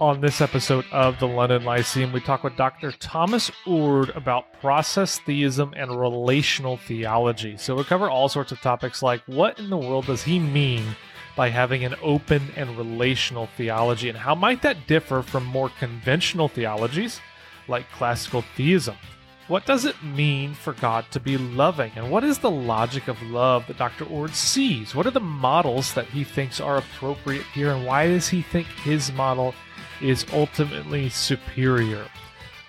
[0.00, 2.92] On this episode of the London Lyceum, we talk with Dr.
[2.92, 7.56] Thomas Oord about process theism and relational theology.
[7.56, 10.96] So we cover all sorts of topics like what in the world does he mean
[11.36, 16.48] by having an open and relational theology, and how might that differ from more conventional
[16.48, 17.20] theologies
[17.68, 18.96] like classical theism?
[19.48, 21.92] What does it mean for God to be loving?
[21.96, 24.06] And what is the logic of love that Dr.
[24.06, 24.94] Oord sees?
[24.94, 27.70] What are the models that he thinks are appropriate here?
[27.70, 29.54] And why does he think his model
[30.02, 32.06] is ultimately superior?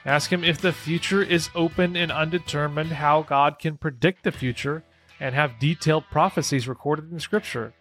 [0.06, 4.84] Ask him if the future is open and undetermined, how God can predict the future
[5.20, 7.74] and have detailed prophecies recorded in Scripture.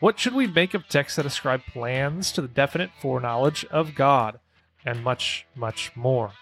[0.00, 4.38] What should we make of texts that ascribe plans to the definite foreknowledge of God?
[4.84, 6.32] And much, much more.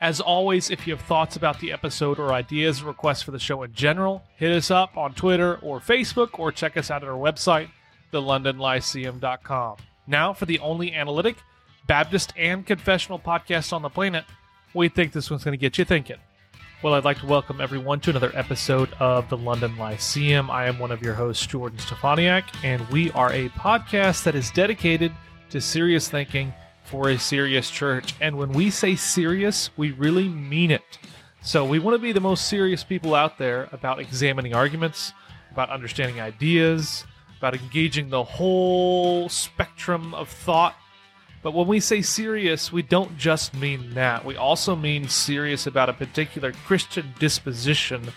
[0.00, 3.38] As always, if you have thoughts about the episode or ideas or requests for the
[3.38, 7.08] show in general, hit us up on Twitter or Facebook or check us out at
[7.08, 7.68] our website,
[8.12, 9.76] thelondonlyceum.com.
[10.06, 11.36] Now, for the only analytic,
[11.88, 14.26] Baptist, and confessional podcast on the planet,
[14.74, 16.18] we think this one's going to get you thinking.
[16.82, 20.50] Well, I'd like to welcome everyone to another episode of the London Lyceum.
[20.50, 24.50] I am one of your hosts, Jordan Steffaniak, and we are a podcast that is
[24.50, 25.12] dedicated
[25.48, 26.52] to serious thinking
[26.84, 28.14] for a serious church.
[28.20, 30.98] And when we say serious, we really mean it.
[31.40, 35.14] So we want to be the most serious people out there about examining arguments,
[35.52, 37.06] about understanding ideas,
[37.38, 40.76] about engaging the whole spectrum of thought.
[41.42, 44.24] But when we say serious, we don't just mean that.
[44.24, 48.12] We also mean serious about a particular Christian disposition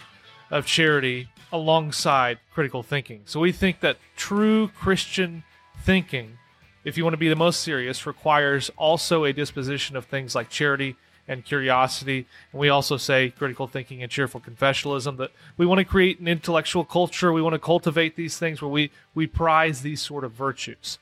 [0.50, 3.22] of charity alongside critical thinking.
[3.26, 5.44] So we think that true Christian
[5.84, 6.38] thinking
[6.84, 10.50] if you want to be the most serious, requires also a disposition of things like
[10.50, 10.96] charity
[11.28, 12.26] and curiosity.
[12.52, 16.28] And we also say critical thinking and cheerful confessionalism that we want to create an
[16.28, 17.32] intellectual culture.
[17.32, 20.98] We want to cultivate these things where we, we prize these sort of virtues.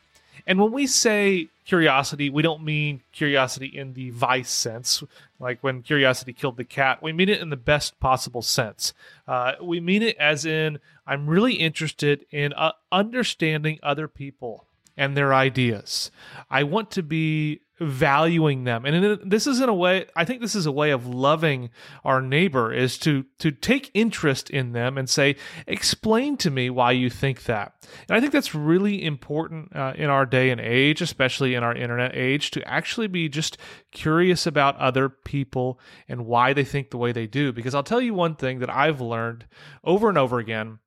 [0.48, 5.04] And when we say curiosity, we don't mean curiosity in the vice sense,
[5.40, 7.02] like when curiosity killed the cat.
[7.04, 8.94] We mean it in the best possible sense.
[9.28, 14.66] Uh, we mean it as in, I'm really interested in uh, understanding other people
[14.98, 16.12] and their ideas.
[16.50, 18.86] I want to be valuing them.
[18.86, 21.70] And this is in a way I think this is a way of loving
[22.04, 25.36] our neighbor is to to take interest in them and say
[25.68, 27.74] explain to me why you think that.
[28.08, 31.76] And I think that's really important uh, in our day and age, especially in our
[31.76, 33.58] internet age to actually be just
[33.92, 38.02] curious about other people and why they think the way they do because I'll tell
[38.02, 39.46] you one thing that I've learned
[39.84, 40.80] over and over again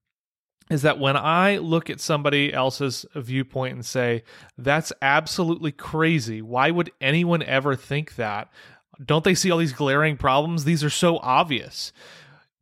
[0.72, 4.24] is that when I look at somebody else's viewpoint and say,
[4.56, 8.48] that's absolutely crazy, why would anyone ever think that?
[9.04, 10.64] Don't they see all these glaring problems?
[10.64, 11.92] These are so obvious.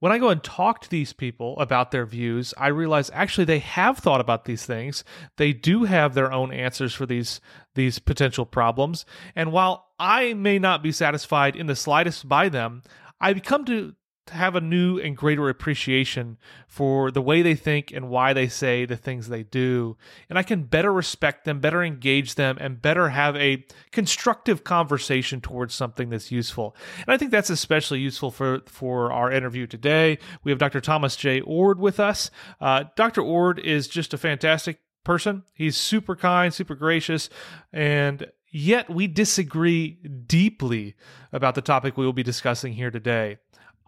[0.01, 3.59] When I go and talk to these people about their views, I realize actually they
[3.59, 5.05] have thought about these things.
[5.37, 7.41] They do have their own answers for these
[7.75, 9.05] these potential problems.
[9.37, 12.83] And while I may not be satisfied in the slightest by them,
[13.21, 13.95] I come to
[14.31, 18.85] have a new and greater appreciation for the way they think and why they say
[18.85, 19.97] the things they do.
[20.29, 25.41] And I can better respect them, better engage them, and better have a constructive conversation
[25.41, 26.75] towards something that's useful.
[26.99, 30.19] And I think that's especially useful for, for our interview today.
[30.43, 30.81] We have Dr.
[30.81, 32.31] Thomas Jay Oord with us.
[32.61, 33.23] Uh, Dr.
[33.23, 35.45] Oord is just a fantastic person.
[35.53, 37.31] He's super kind, super gracious,
[37.73, 40.95] and yet we disagree deeply
[41.33, 43.39] about the topic we will be discussing here today.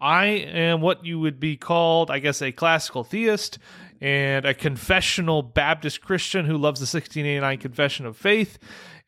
[0.02, 3.58] I am what you would be called, I guess, a classical theist
[4.00, 8.58] and a confessional Baptist Christian who loves the 1689 Confession of Faith,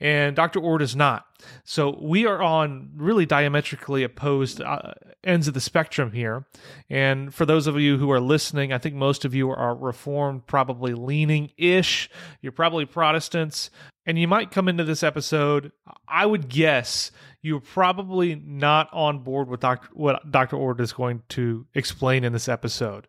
[0.05, 0.61] and Dr.
[0.61, 1.25] Oord is not.
[1.65, 4.93] So we are on really diametrically opposed uh,
[5.25, 6.45] ends of the spectrum here.
[6.91, 10.47] And for those of you who are listening, I think most of you are Reformed,
[10.47, 12.11] probably leaning ish.
[12.43, 13.71] You're probably Protestants,
[14.05, 15.73] and you might come into this episode,
[16.07, 17.11] I would guess
[17.41, 19.89] you're probably not on board with Dr.
[19.95, 20.57] what Dr.
[20.57, 23.09] Oord is going to explain in this episode.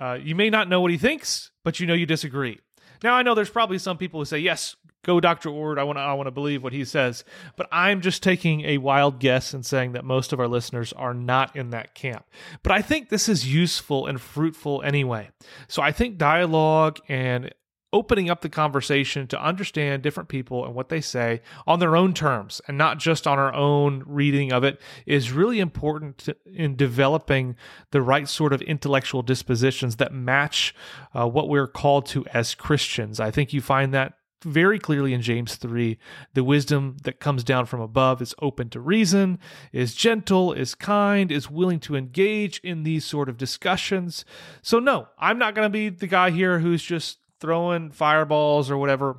[0.00, 2.60] Uh, you may not know what he thinks, but you know you disagree.
[3.02, 5.50] Now I know there's probably some people who say, "Yes, go Dr.
[5.50, 5.78] Oord.
[5.78, 7.24] I want to I want to believe what he says."
[7.56, 11.14] But I'm just taking a wild guess and saying that most of our listeners are
[11.14, 12.26] not in that camp.
[12.62, 15.30] But I think this is useful and fruitful anyway.
[15.68, 17.52] So I think dialogue and
[17.92, 22.12] opening up the conversation to understand different people and what they say on their own
[22.12, 26.76] terms and not just on our own reading of it is really important to, in
[26.76, 27.56] developing
[27.90, 30.74] the right sort of intellectual dispositions that match
[31.14, 33.20] uh, what we're called to as Christians.
[33.20, 34.14] I think you find that
[34.44, 35.98] very clearly in James 3.
[36.34, 39.38] The wisdom that comes down from above is open to reason,
[39.72, 44.24] is gentle, is kind, is willing to engage in these sort of discussions.
[44.62, 48.76] So, no, I'm not going to be the guy here who's just throwing fireballs or
[48.78, 49.16] whatever.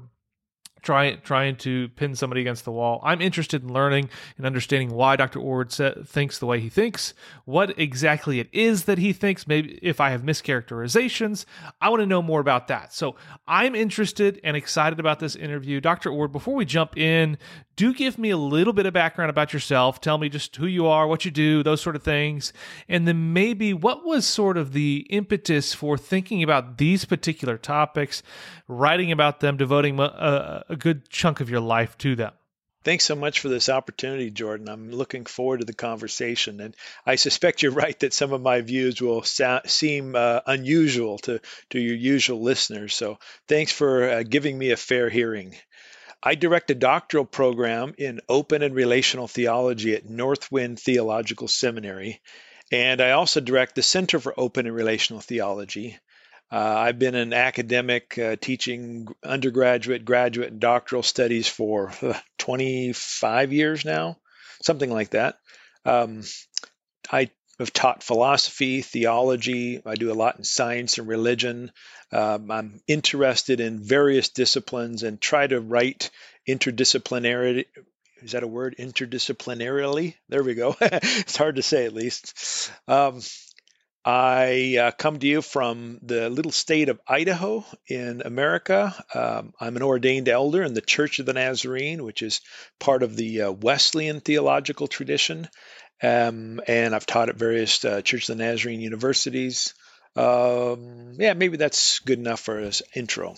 [0.82, 3.02] try, trying to pin somebody against the wall.
[3.04, 5.40] I'm interested in learning and understanding why Dr.
[5.40, 7.14] Oord sa- thinks the way he thinks,
[7.44, 9.46] what exactly it is that he thinks.
[9.46, 11.44] Maybe if I have mischaracterizations,
[11.82, 12.94] I want to know more about that.
[12.94, 15.82] So I'm interested and excited about this interview.
[15.82, 16.12] Dr.
[16.12, 17.38] Oord, before we jump in,
[17.80, 20.02] do give me a little bit of background about yourself.
[20.02, 22.52] Tell me just who you are, what you do, those sort of things.
[22.90, 28.22] And then maybe what was sort of the impetus for thinking about these particular topics,
[28.68, 32.34] writing about them, devoting a, a good chunk of your life to them.
[32.84, 34.68] Thanks so much for this opportunity, Jordan.
[34.68, 36.60] I'm looking forward to the conversation.
[36.60, 41.18] And I suspect you're right that some of my views will sa- seem uh, unusual
[41.20, 41.40] to,
[41.70, 42.94] to your usual listeners.
[42.94, 45.56] So thanks for uh, giving me a fair hearing.
[46.22, 52.22] I direct a doctoral program in open and relational theology at Northwind Theological Seminary.
[52.72, 55.98] And I also direct the Center for Open and Relational Theology.
[56.52, 63.54] Uh, I've been an academic uh, teaching undergraduate, graduate, and doctoral studies for uh, 25
[63.54, 64.18] years now,
[64.62, 65.38] something like that.
[65.86, 66.24] Um,
[67.12, 69.82] I have taught philosophy, theology.
[69.86, 71.72] I do a lot in science and religion.
[72.12, 76.10] Um, I'm interested in various disciplines and try to write
[76.48, 77.66] interdisciplinary.
[78.22, 78.76] Is that a word?
[78.80, 80.16] Interdisciplinarily?
[80.30, 80.76] There we go.
[80.82, 82.72] it's hard to say, at least.
[82.88, 83.22] Um,
[84.06, 88.96] I uh, come to you from the little state of Idaho in America.
[89.14, 92.40] Um, I'm an ordained elder in the Church of the Nazarene, which is
[92.80, 95.50] part of the uh, Wesleyan theological tradition.
[96.02, 99.74] Um, and I've taught at various uh, Church of the Nazarene universities.
[100.16, 103.36] Um, yeah, maybe that's good enough for an intro.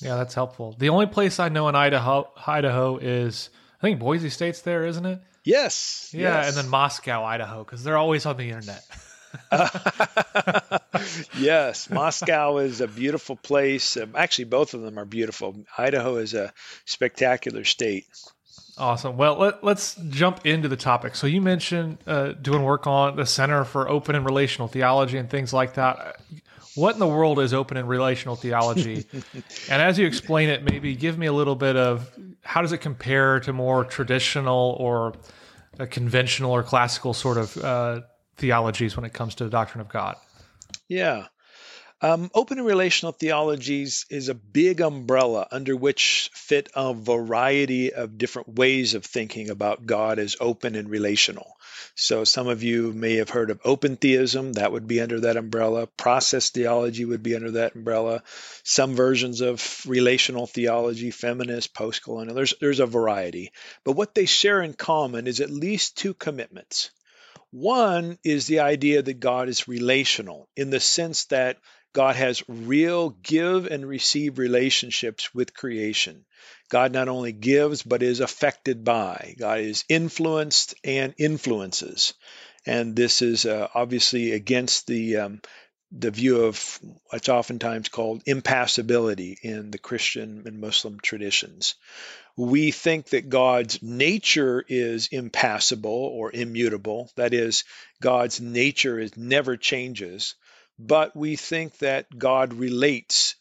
[0.00, 0.74] Yeah, that's helpful.
[0.78, 5.04] The only place I know in Idaho, Idaho is I think Boise State's there, isn't
[5.04, 5.20] it?
[5.44, 6.10] Yes.
[6.12, 6.48] Yeah, yes.
[6.48, 8.82] and then Moscow, Idaho, because they're always on the internet.
[11.38, 13.96] yes, Moscow is a beautiful place.
[13.96, 15.56] Um, actually, both of them are beautiful.
[15.76, 16.52] Idaho is a
[16.84, 18.06] spectacular state.
[18.76, 19.16] Awesome.
[19.16, 21.14] Well, let, us jump into the topic.
[21.14, 25.30] So, you mentioned uh, doing work on the Center for Open and Relational Theology and
[25.30, 26.20] things like that.
[26.74, 29.06] What in the world is open and relational theology?
[29.70, 32.10] and as you explain it, maybe give me a little bit of
[32.42, 35.14] how does it compare to more traditional or
[35.90, 38.00] conventional or classical sort of uh,
[38.36, 40.16] theologies when it comes to the doctrine of God?
[40.88, 41.26] Yeah.
[42.04, 48.18] Um, open and relational theologies is a big umbrella under which fit a variety of
[48.18, 51.56] different ways of thinking about God as open and relational.
[51.94, 55.38] So, some of you may have heard of open theism, that would be under that
[55.38, 55.86] umbrella.
[55.86, 58.22] Process theology would be under that umbrella.
[58.64, 63.50] Some versions of relational theology, feminist, post colonial, there's, there's a variety.
[63.82, 66.90] But what they share in common is at least two commitments.
[67.50, 71.56] One is the idea that God is relational in the sense that
[71.94, 76.24] God has real give and receive relationships with creation.
[76.68, 79.36] God not only gives, but is affected by.
[79.38, 82.14] God is influenced and influences.
[82.66, 85.40] And this is uh, obviously against the um,
[85.96, 86.80] the view of
[87.10, 91.76] what's oftentimes called impassibility in the Christian and Muslim traditions.
[92.36, 97.12] We think that God's nature is impassible or immutable.
[97.14, 97.62] That is,
[98.02, 100.34] God's nature is never changes
[100.78, 103.36] but we think that God relates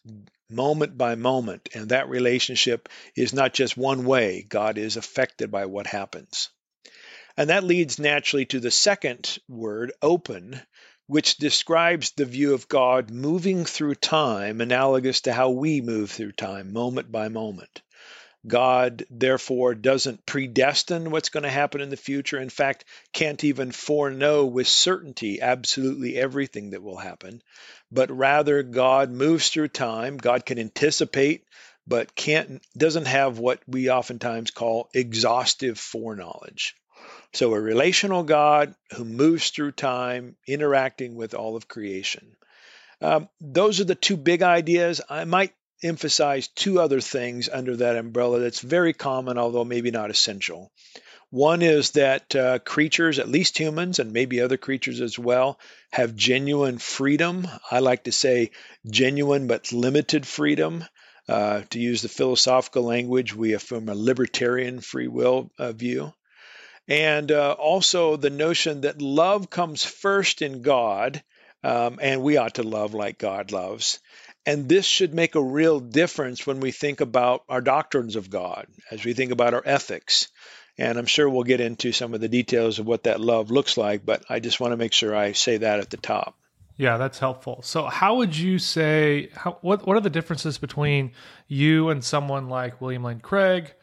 [0.49, 4.45] moment by moment, and that relationship is not just one way.
[4.47, 6.49] God is affected by what happens.
[7.35, 10.61] And that leads naturally to the second word, open,
[11.07, 16.33] which describes the view of God moving through time, analogous to how we move through
[16.33, 17.81] time, moment by moment.
[18.45, 22.39] God, therefore, doesn't predestine what's going to happen in the future.
[22.39, 22.83] In fact,
[23.13, 27.41] can't even foreknow with certainty absolutely everything that will happen.
[27.91, 30.17] But rather, God moves through time.
[30.17, 31.45] God can anticipate,
[31.87, 36.75] but can't doesn't have what we oftentimes call exhaustive foreknowledge.
[37.33, 42.35] So, a relational God who moves through time, interacting with all of creation.
[43.01, 45.01] Um, those are the two big ideas.
[45.09, 50.09] I might emphasize two other things under that umbrella that's very common, although maybe not
[50.09, 50.71] essential.
[51.29, 55.59] One is that uh, creatures, at least humans and maybe other creatures as well,
[55.91, 57.47] have genuine freedom.
[57.71, 58.51] I like to say
[58.87, 60.85] genuine but limited freedom.
[61.27, 66.13] Uh, to use the philosophical language, we affirm a libertarian free will uh, view.
[66.87, 71.23] And uh, also the notion that love comes first in God,
[71.63, 73.99] um, and we ought to love like God loves.
[74.45, 78.67] And this should make a real difference when we think about our doctrines of God,
[78.91, 80.27] as we think about our ethics.
[80.77, 83.77] And I'm sure we'll get into some of the details of what that love looks
[83.77, 86.35] like, but I just want to make sure I say that at the top.
[86.75, 87.61] Yeah, that's helpful.
[87.61, 91.11] So, how would you say how, what what are the differences between
[91.47, 93.75] you and someone like William Lane Craig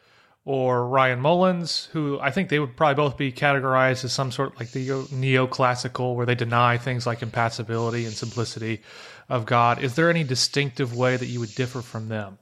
[0.51, 4.51] or Ryan Mullins, who I think they would probably both be categorized as some sort
[4.51, 8.81] of like the neoclassical, where they deny things like impassibility and simplicity
[9.29, 9.81] of God.
[9.81, 12.37] Is there any distinctive way that you would differ from them?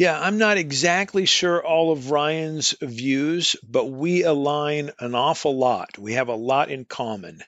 [0.00, 5.98] Yeah, I'm not exactly sure all of Ryan's views, but we align an awful lot.
[5.98, 7.42] We have a lot in common.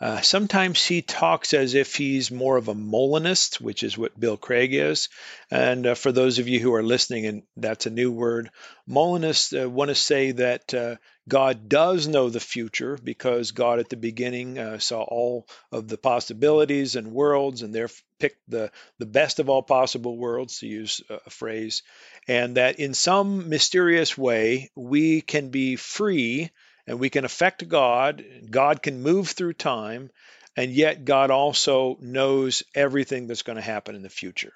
[0.00, 4.36] Uh, sometimes he talks as if he's more of a Molinist, which is what Bill
[4.36, 5.08] Craig is.
[5.50, 8.50] And uh, for those of you who are listening, and that's a new word,
[8.86, 10.96] Molinists uh, want to say that uh,
[11.28, 15.98] God does know the future because God at the beginning uh, saw all of the
[15.98, 21.02] possibilities and worlds and therefore picked the, the best of all possible worlds, to use
[21.08, 21.82] a phrase,
[22.26, 26.50] and that in some mysterious way we can be free
[26.86, 28.24] and we can affect God.
[28.48, 30.10] God can move through time,
[30.56, 34.52] and yet God also knows everything that's going to happen in the future.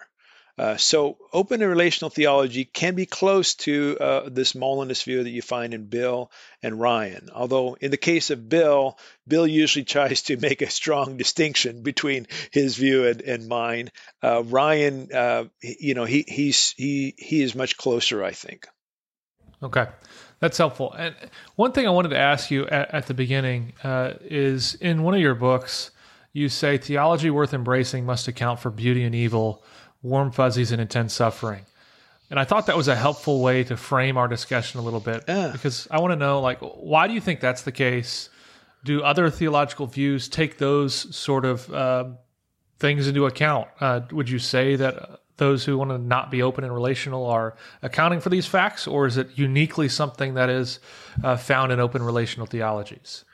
[0.59, 5.31] Uh, so, open and relational theology can be close to uh, this Molinist view that
[5.31, 6.31] you find in Bill
[6.63, 7.31] and Ryan.
[7.35, 12.27] Although, in the case of Bill, Bill usually tries to make a strong distinction between
[12.51, 13.91] his view and, and mine.
[14.23, 18.67] Uh, Ryan, uh, you know, he he's he he is much closer, I think.
[19.63, 19.87] Okay.
[20.41, 20.93] That's helpful.
[20.93, 21.15] And
[21.57, 25.15] one thing I wanted to ask you at, at the beginning uh, is in one
[25.15, 25.91] of your books,
[26.33, 29.63] you say theology worth embracing must account for beauty and evil,
[30.03, 31.65] warm fuzzies, and intense suffering.
[32.31, 35.25] And I thought that was a helpful way to frame our discussion a little bit
[35.27, 35.51] yeah.
[35.53, 38.31] because I want to know, like, why do you think that's the case?
[38.85, 42.05] Do other theological views take those sort of uh,
[42.79, 43.69] things into account?
[43.81, 47.57] Uh, would you say that those who want to not be open and relational are
[47.83, 50.79] accounting for these facts, or is it uniquely something that is
[51.25, 53.25] uh, found in open relational theologies?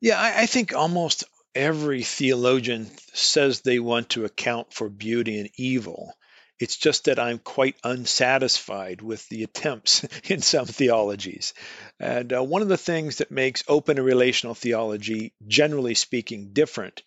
[0.00, 5.50] Yeah, I, I think almost every theologian says they want to account for beauty and
[5.56, 6.12] evil.
[6.60, 11.52] It's just that I'm quite unsatisfied with the attempts in some theologies.
[11.98, 17.02] And uh, one of the things that makes open and relational theology, generally speaking, different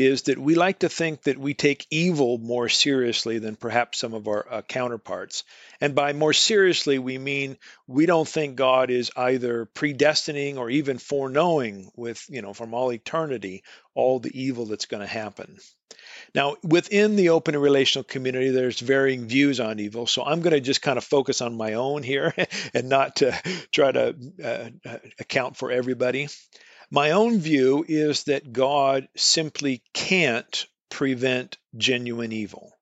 [0.00, 4.14] is that we like to think that we take evil more seriously than perhaps some
[4.14, 5.44] of our uh, counterparts.
[5.80, 10.98] And by more seriously, we mean we don't think God is either predestining or even
[10.98, 13.62] foreknowing with, you know, from all eternity,
[13.94, 15.58] all the evil that's going to happen.
[16.34, 20.06] Now, within the open and relational community, there's varying views on evil.
[20.06, 22.34] So I'm going to just kind of focus on my own here
[22.74, 23.38] and not to
[23.72, 26.28] try to uh, uh account for everybody.
[26.90, 32.76] My own view is that God simply can't prevent genuine evil.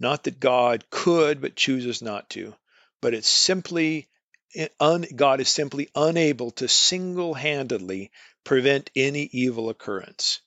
[0.00, 2.54] Not that God could, but chooses not to,
[3.00, 4.08] but it's simply
[5.16, 8.10] God is simply unable to single handedly
[8.44, 10.40] prevent any evil occurrence.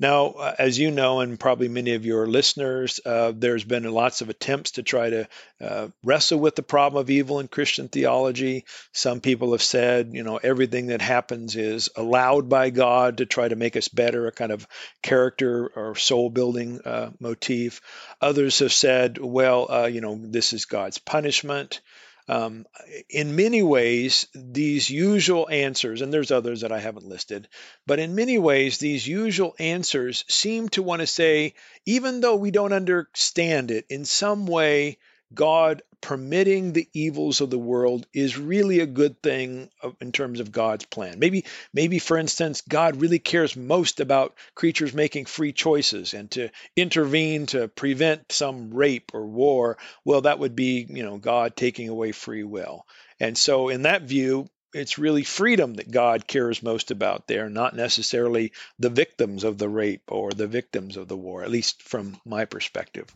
[0.00, 4.20] Now, uh, as you know, and probably many of your listeners, uh, there's been lots
[4.20, 5.28] of attempts to try to
[5.60, 8.64] uh, wrestle with the problem of evil in Christian theology.
[8.92, 13.46] Some people have said, you know, everything that happens is allowed by God to try
[13.48, 14.66] to make us better, a kind of
[15.02, 17.80] character or soul building uh, motif.
[18.20, 21.80] Others have said, well, uh, you know, this is God's punishment.
[22.26, 22.64] Um,
[23.10, 27.48] in many ways, these usual answers, and there's others that I haven't listed,
[27.86, 31.54] but in many ways, these usual answers seem to want to say,
[31.84, 34.98] even though we don't understand it, in some way,
[35.34, 39.70] God permitting the evils of the world is really a good thing
[40.02, 41.18] in terms of God's plan.
[41.18, 46.50] Maybe, maybe for instance, God really cares most about creatures making free choices and to
[46.76, 49.78] intervene to prevent some rape or war.
[50.04, 52.84] Well, that would be, you know, God taking away free will.
[53.18, 57.74] And so, in that view, it's really freedom that God cares most about there, not
[57.74, 62.20] necessarily the victims of the rape or the victims of the war, at least from
[62.26, 63.06] my perspective.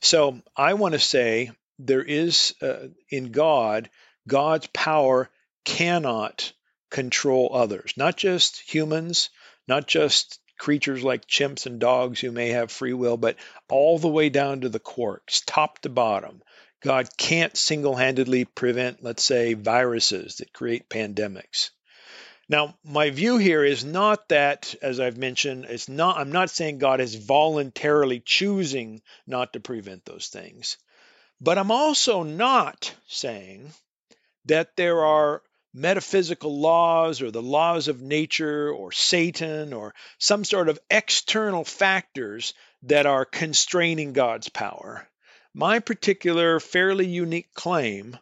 [0.00, 1.50] So I want to say
[1.86, 3.90] there is uh, in God,
[4.26, 5.30] God's power
[5.64, 6.52] cannot
[6.90, 9.30] control others, not just humans,
[9.68, 13.36] not just creatures like chimps and dogs who may have free will, but
[13.68, 16.42] all the way down to the quarks, top to bottom.
[16.82, 21.70] God can't single handedly prevent, let's say, viruses that create pandemics.
[22.48, 26.78] Now, my view here is not that, as I've mentioned, it's not, I'm not saying
[26.78, 30.76] God is voluntarily choosing not to prevent those things.
[31.40, 33.72] But I'm also not saying
[34.44, 35.42] that there are
[35.72, 42.54] metaphysical laws or the laws of nature or Satan or some sort of external factors
[42.82, 45.08] that are constraining God's power.
[45.54, 48.18] My particular fairly unique claim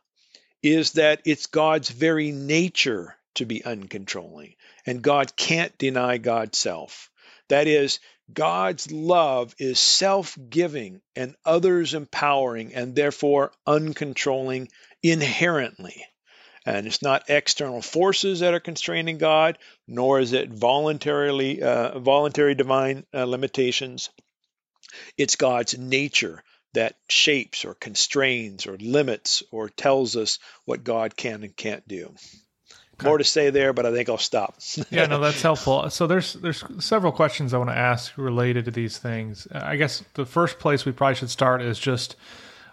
[0.63, 4.57] is that it's God's very nature to be uncontrolling.
[4.87, 7.11] And God can't deny God's self.
[7.49, 8.01] That is,
[8.33, 14.69] God's love is self giving and others empowering and therefore uncontrolling
[15.03, 16.05] inherently.
[16.67, 22.55] And it's not external forces that are constraining God, nor is it voluntarily uh, voluntary
[22.55, 24.11] divine uh, limitations.
[25.17, 26.43] It's God's nature
[26.75, 32.15] that shapes or constrains or limits or tells us what God can and can't do.
[33.01, 33.07] Okay.
[33.07, 34.57] More to say there, but I think I'll stop.
[34.91, 35.89] yeah, no, that's helpful.
[35.89, 39.47] So there's there's several questions I want to ask related to these things.
[39.53, 42.17] I guess the first place we probably should start is just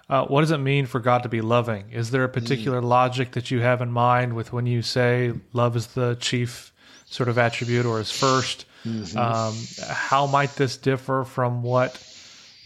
[0.10, 1.92] uh, what does it mean for God to be loving?
[1.92, 2.86] Is there a particular mm.
[2.86, 6.74] logic that you have in mind with when you say love is the chief
[7.06, 9.18] sort of attribute or is 1st mm-hmm.
[9.18, 9.56] um,
[9.96, 12.02] how might this differ from what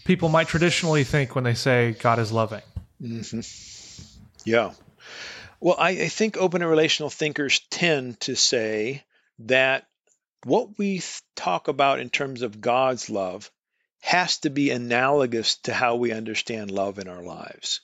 [0.04, 2.62] people might traditionally think when they say God is loving?
[3.02, 3.40] Mm-hmm.
[4.44, 4.72] Yeah.
[5.60, 9.04] Well, I, I think open and relational thinkers tend to say
[9.40, 9.86] that
[10.44, 11.02] what we
[11.36, 13.50] talk about in terms of God's love
[14.00, 17.82] has to be analogous to how we understand love in our lives.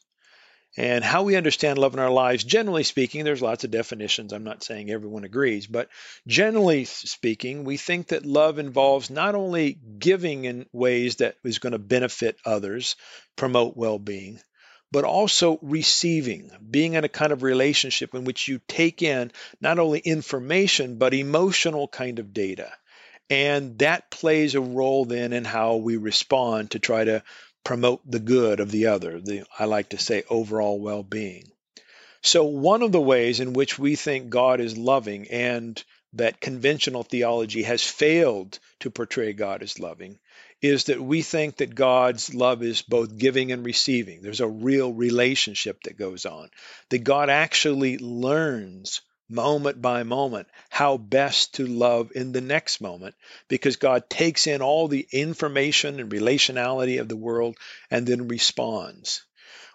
[0.78, 4.33] And how we understand love in our lives, generally speaking, there's lots of definitions.
[4.33, 5.88] I'm not saying everyone agrees, but
[6.26, 11.73] generally speaking, we think that love involves not only giving in ways that is going
[11.73, 12.97] to benefit others,
[13.37, 14.40] promote well being,
[14.93, 19.78] but also receiving, being in a kind of relationship in which you take in not
[19.78, 22.73] only information, but emotional kind of data.
[23.28, 27.23] And that plays a role then in how we respond to try to
[27.64, 31.50] promote the good of the other, the I like to say overall well-being.
[32.23, 37.02] So one of the ways in which we think God is loving and that conventional
[37.02, 40.19] theology has failed to portray God as loving
[40.63, 44.23] is that we think that God's love is both giving and receiving.
[44.23, 46.51] There's a real relationship that goes on.
[46.91, 53.15] That God actually learns moment by moment how best to love in the next moment
[53.49, 57.57] because God takes in all the information and relationality of the world
[57.91, 59.25] and then responds.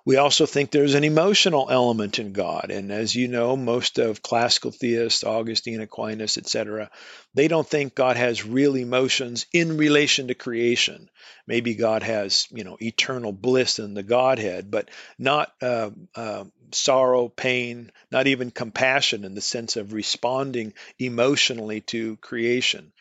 [0.06, 2.72] We also think there's an emotional element in God.
[2.72, 6.90] And as you know, most of classical theists, Augustine, Aquinas, etc.,
[7.34, 11.10] they don't think God has real emotions in relation to creation.
[11.48, 17.28] Maybe God has, you know, eternal bliss in the Godhead, but not uh, uh, sorrow,
[17.30, 22.92] pain, not even compassion in the sense of responding emotionally to creation.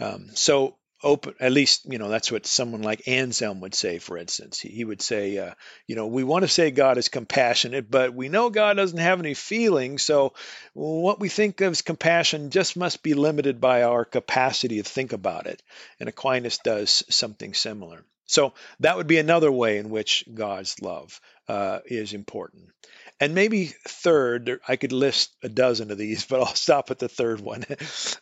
[0.00, 4.16] Um, so open at least you know that's what someone like anselm would say for
[4.16, 4.60] instance.
[4.60, 5.54] He, he would say uh,
[5.86, 9.20] you know we want to say god is compassionate but we know god doesn't have
[9.20, 10.32] any feelings so
[10.72, 15.12] what we think of as compassion just must be limited by our capacity to think
[15.12, 15.62] about it.
[16.00, 18.04] And aquinas does something similar.
[18.26, 22.64] So that would be another way in which god's love uh, is important.
[23.20, 27.08] And maybe third i could list a dozen of these but i'll stop at the
[27.08, 27.64] third one.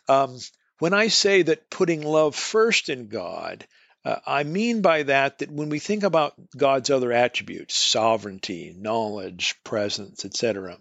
[0.07, 0.37] Um,
[0.79, 3.65] when I say that putting love first in God,
[4.03, 9.55] uh, I mean by that that when we think about God's other attributes, sovereignty, knowledge,
[9.63, 10.77] presence, etc.,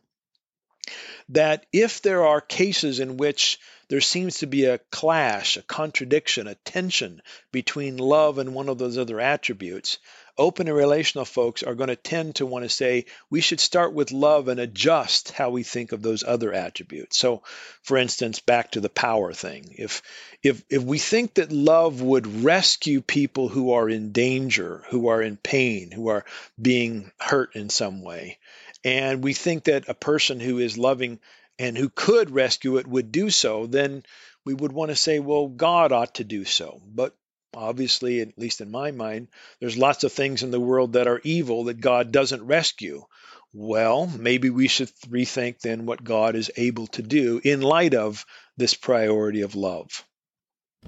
[1.30, 6.47] that if there are cases in which there seems to be a clash, a contradiction,
[6.47, 9.99] a tension between love and one of those other attributes,
[10.37, 13.92] open and relational folks are going to tend to want to say we should start
[13.92, 17.18] with love and adjust how we think of those other attributes.
[17.18, 17.42] So,
[17.83, 19.75] for instance, back to the power thing.
[19.79, 20.03] If
[20.42, 25.23] if if we think that love would rescue people who are in danger, who are
[25.23, 26.25] in pain, who are
[26.61, 28.38] being hurt in some way,
[28.85, 31.20] and we think that a person who is loving
[31.59, 34.03] and who could rescue it would do so, then
[34.45, 36.81] we would want to say, well, God ought to do so.
[36.87, 37.17] But
[37.55, 39.29] obviously, at least in my mind,
[39.61, 43.05] there's lots of things in the world that are evil that God doesn't rescue.
[43.53, 48.27] Well, maybe we should rethink then what God is able to do in light of
[48.57, 50.05] this priority of love.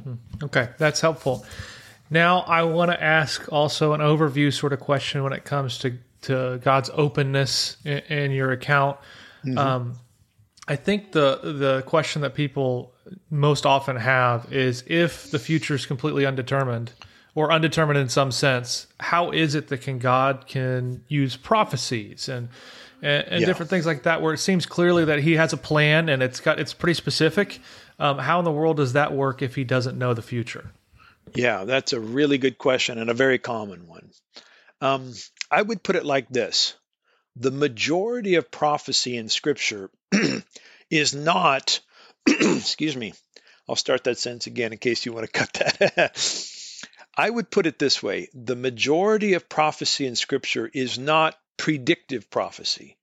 [0.02, 0.14] Hmm.
[0.42, 1.46] Okay, that's helpful.
[2.10, 5.98] Now, I want to ask also an overview sort of question when it comes to,
[6.22, 8.98] to God's openness in, in your account.
[9.44, 9.58] Mm-hmm.
[9.58, 9.96] Um,
[10.68, 12.92] I think the the question that people
[13.30, 16.92] most often have is if the future is completely undetermined
[17.34, 22.48] or undetermined in some sense, how is it that can God can use prophecies and
[23.02, 23.46] and, and yeah.
[23.46, 26.40] different things like that where it seems clearly that he has a plan and it's
[26.40, 27.60] got it's pretty specific.
[27.98, 30.72] Um, how in the world does that work if he doesn't know the future?
[31.34, 34.10] Yeah, that's a really good question and a very common one.
[34.80, 35.12] Um,
[35.50, 36.74] I would put it like this
[37.36, 39.90] the majority of prophecy in Scripture
[40.90, 41.80] is not,
[42.26, 43.14] excuse me,
[43.68, 46.16] I'll start that sentence again in case you want to cut that.
[47.16, 52.30] I would put it this way the majority of prophecy in Scripture is not predictive
[52.30, 52.96] prophecy.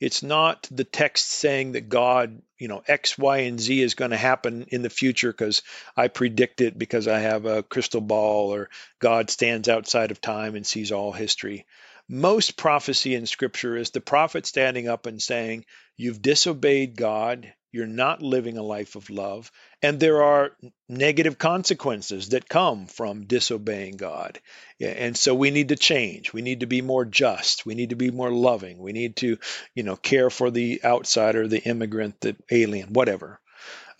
[0.00, 4.12] It's not the text saying that God, you know, X, Y, and Z is going
[4.12, 5.62] to happen in the future because
[5.96, 10.54] I predict it because I have a crystal ball or God stands outside of time
[10.54, 11.66] and sees all history.
[12.08, 15.66] Most prophecy in Scripture is the prophet standing up and saying,
[15.96, 20.56] You've disobeyed God, you're not living a life of love, and there are
[20.88, 24.40] negative consequences that come from disobeying God.
[24.80, 26.32] And so we need to change.
[26.32, 27.66] We need to be more just.
[27.66, 28.78] We need to be more loving.
[28.78, 29.36] We need to,
[29.74, 33.38] you know, care for the outsider, the immigrant, the alien, whatever.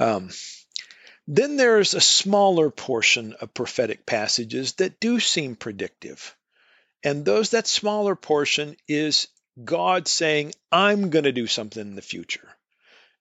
[0.00, 0.30] Um,
[1.26, 6.34] then there's a smaller portion of prophetic passages that do seem predictive.
[7.04, 9.28] And those that smaller portion is
[9.62, 12.48] God saying, I'm going to do something in the future.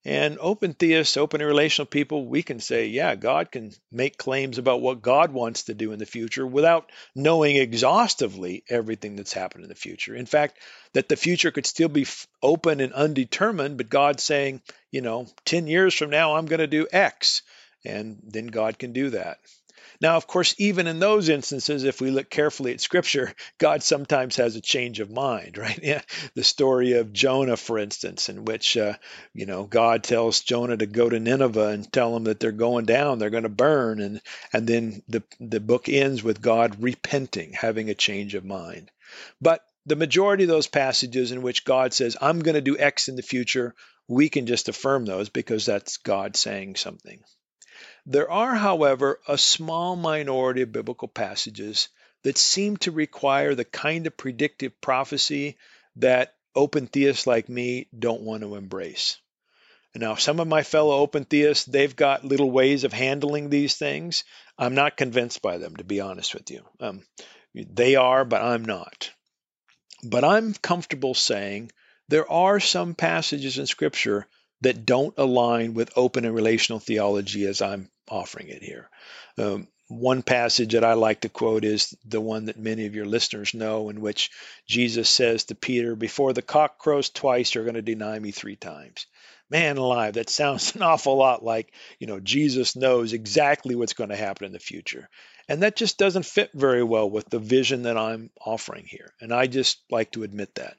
[0.05, 4.79] And open theists, open relational people, we can say, yeah, God can make claims about
[4.79, 9.69] what God wants to do in the future without knowing exhaustively everything that's happened in
[9.69, 10.15] the future.
[10.15, 10.59] In fact,
[10.93, 12.07] that the future could still be
[12.41, 14.61] open and undetermined, but God's saying,
[14.91, 17.41] you know, 10 years from now, I'm going to do X.
[17.83, 19.39] And then God can do that.
[19.99, 24.35] Now, of course, even in those instances, if we look carefully at Scripture, God sometimes
[24.35, 25.79] has a change of mind, right?
[25.81, 26.01] Yeah,
[26.35, 28.93] the story of Jonah, for instance, in which uh,
[29.33, 32.85] you know God tells Jonah to go to Nineveh and tell them that they're going
[32.85, 34.21] down, they're going to burn, and
[34.53, 38.91] and then the the book ends with God repenting, having a change of mind.
[39.41, 43.07] But the majority of those passages in which God says, "I'm going to do X
[43.07, 43.73] in the future,"
[44.07, 47.23] we can just affirm those because that's God saying something.
[48.09, 51.89] There are, however, a small minority of biblical passages
[52.23, 55.57] that seem to require the kind of predictive prophecy
[55.97, 59.17] that open theists like me don't want to embrace.
[59.93, 64.23] Now, some of my fellow open theists, they've got little ways of handling these things.
[64.57, 66.63] I'm not convinced by them, to be honest with you.
[66.79, 67.05] Um,
[67.53, 69.11] they are, but I'm not.
[70.01, 71.73] But I'm comfortable saying
[72.07, 74.27] there are some passages in Scripture
[74.61, 78.89] that don't align with open and relational theology as I'm offering it here.
[79.37, 83.05] Um, one passage that I like to quote is the one that many of your
[83.05, 84.31] listeners know, in which
[84.65, 88.57] Jesus says to Peter, Before the cock crows twice, you're going to deny me three
[88.57, 89.05] times.
[89.49, 94.09] Man alive, that sounds an awful lot like, you know, Jesus knows exactly what's going
[94.09, 95.07] to happen in the future.
[95.47, 99.13] And that just doesn't fit very well with the vision that I'm offering here.
[99.21, 100.75] And I just like to admit that.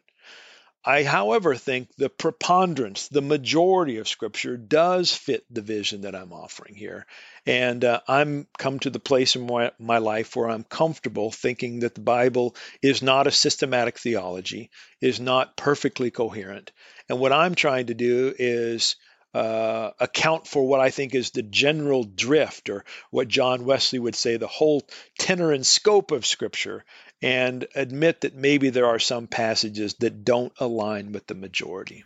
[0.84, 6.32] I, however, think the preponderance, the majority of Scripture does fit the vision that I'm
[6.32, 7.06] offering here.
[7.46, 11.80] And uh, I'm come to the place in my, my life where I'm comfortable thinking
[11.80, 16.72] that the Bible is not a systematic theology, is not perfectly coherent.
[17.08, 18.96] And what I'm trying to do is
[19.34, 24.14] uh, account for what I think is the general drift, or what John Wesley would
[24.14, 24.88] say, the whole
[25.18, 26.84] tenor and scope of Scripture,
[27.22, 32.04] and admit that maybe there are some passages that don't align with the majority.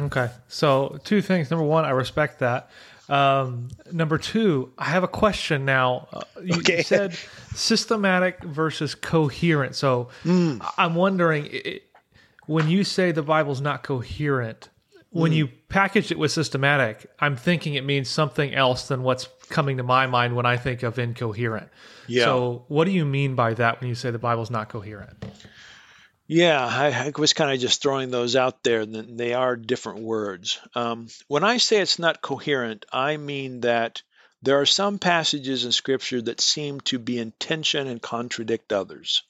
[0.00, 0.30] Okay.
[0.48, 1.50] So, two things.
[1.50, 2.70] Number one, I respect that.
[3.08, 6.08] Um, number two, I have a question now.
[6.12, 6.78] Uh, you, okay.
[6.78, 7.16] you said
[7.54, 9.74] systematic versus coherent.
[9.76, 10.64] So, mm.
[10.76, 11.84] I'm wondering it,
[12.46, 14.70] when you say the Bible's not coherent,
[15.12, 15.36] when mm.
[15.36, 19.82] you package it with systematic, I'm thinking it means something else than what's coming to
[19.82, 21.68] my mind when I think of incoherent.
[22.08, 22.24] Yeah.
[22.24, 25.24] So, what do you mean by that when you say the Bible's not coherent?
[26.26, 28.86] Yeah, I, I was kind of just throwing those out there.
[28.86, 30.58] They are different words.
[30.74, 34.02] Um, when I say it's not coherent, I mean that
[34.40, 39.22] there are some passages in Scripture that seem to be in tension and contradict others.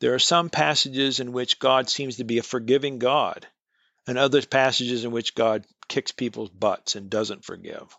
[0.00, 3.46] There are some passages in which God seems to be a forgiving God,
[4.08, 7.96] and other passages in which God kicks people's butts and doesn't forgive.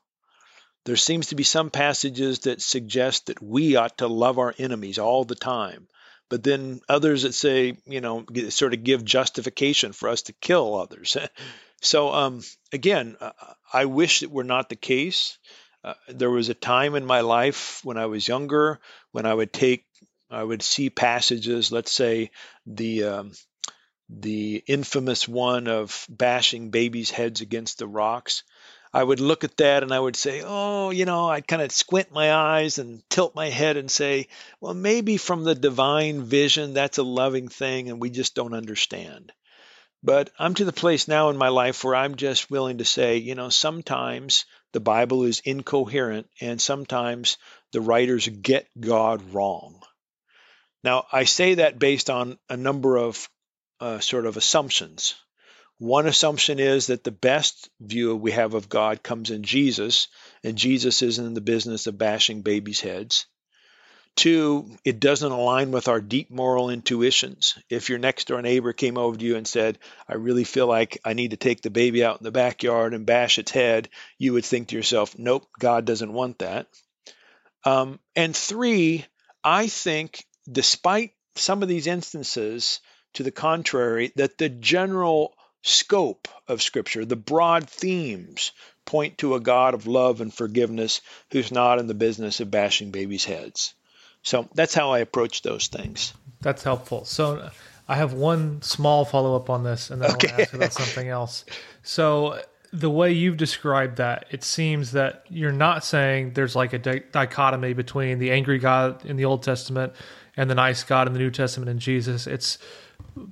[0.86, 4.98] There seems to be some passages that suggest that we ought to love our enemies
[4.98, 5.88] all the time,
[6.30, 10.76] but then others that say, you know, sort of give justification for us to kill
[10.76, 11.16] others.
[11.82, 12.42] so, um,
[12.74, 13.32] again, uh,
[13.72, 15.38] I wish it were not the case.
[15.84, 18.80] Uh, there was a time in my life when I was younger
[19.12, 19.86] when I would take,
[20.30, 22.32] I would see passages, let's say
[22.66, 23.32] the um,
[24.10, 28.44] the infamous one of bashing babies' heads against the rocks.
[28.92, 31.72] I would look at that and I would say, oh, you know, I'd kind of
[31.72, 34.28] squint my eyes and tilt my head and say,
[34.60, 39.32] well, maybe from the divine vision, that's a loving thing and we just don't understand.
[40.02, 43.18] But I'm to the place now in my life where I'm just willing to say,
[43.18, 47.38] you know, sometimes the Bible is incoherent and sometimes
[47.74, 49.84] the writers get God wrong.
[50.84, 53.30] Now, I say that based on a number of
[53.80, 55.16] uh, sort of assumptions.
[55.78, 60.10] One assumption is that the best view we have of God comes in Jesus,
[60.44, 63.26] and Jesus isn't in the business of bashing babies' heads.
[64.16, 67.58] Two, it doesn't align with our deep moral intuitions.
[67.70, 71.00] If your next door neighbor came over to you and said, I really feel like
[71.06, 73.88] I need to take the baby out in the backyard and bash its head,
[74.18, 76.68] you would think to yourself, nope, God doesn't want that.
[77.64, 79.06] Um, and three,
[79.42, 82.82] I think, despite some of these instances
[83.20, 88.54] to the contrary, that the general scope of Scripture, the broad themes,
[88.86, 92.92] point to a God of love and forgiveness who's not in the business of bashing
[92.92, 93.74] babies' heads.
[94.24, 96.14] So that's how I approach those things.
[96.40, 97.04] That's helpful.
[97.04, 97.50] So
[97.90, 100.30] I have one small follow up on this, and then okay.
[100.30, 101.44] I want to ask about something else.
[101.84, 106.80] So the way you've described that, it seems that you're not saying there's like a
[106.80, 109.92] di- dichotomy between the angry God in the Old Testament
[110.38, 112.26] and the nice God in the New Testament and Jesus.
[112.26, 112.60] It's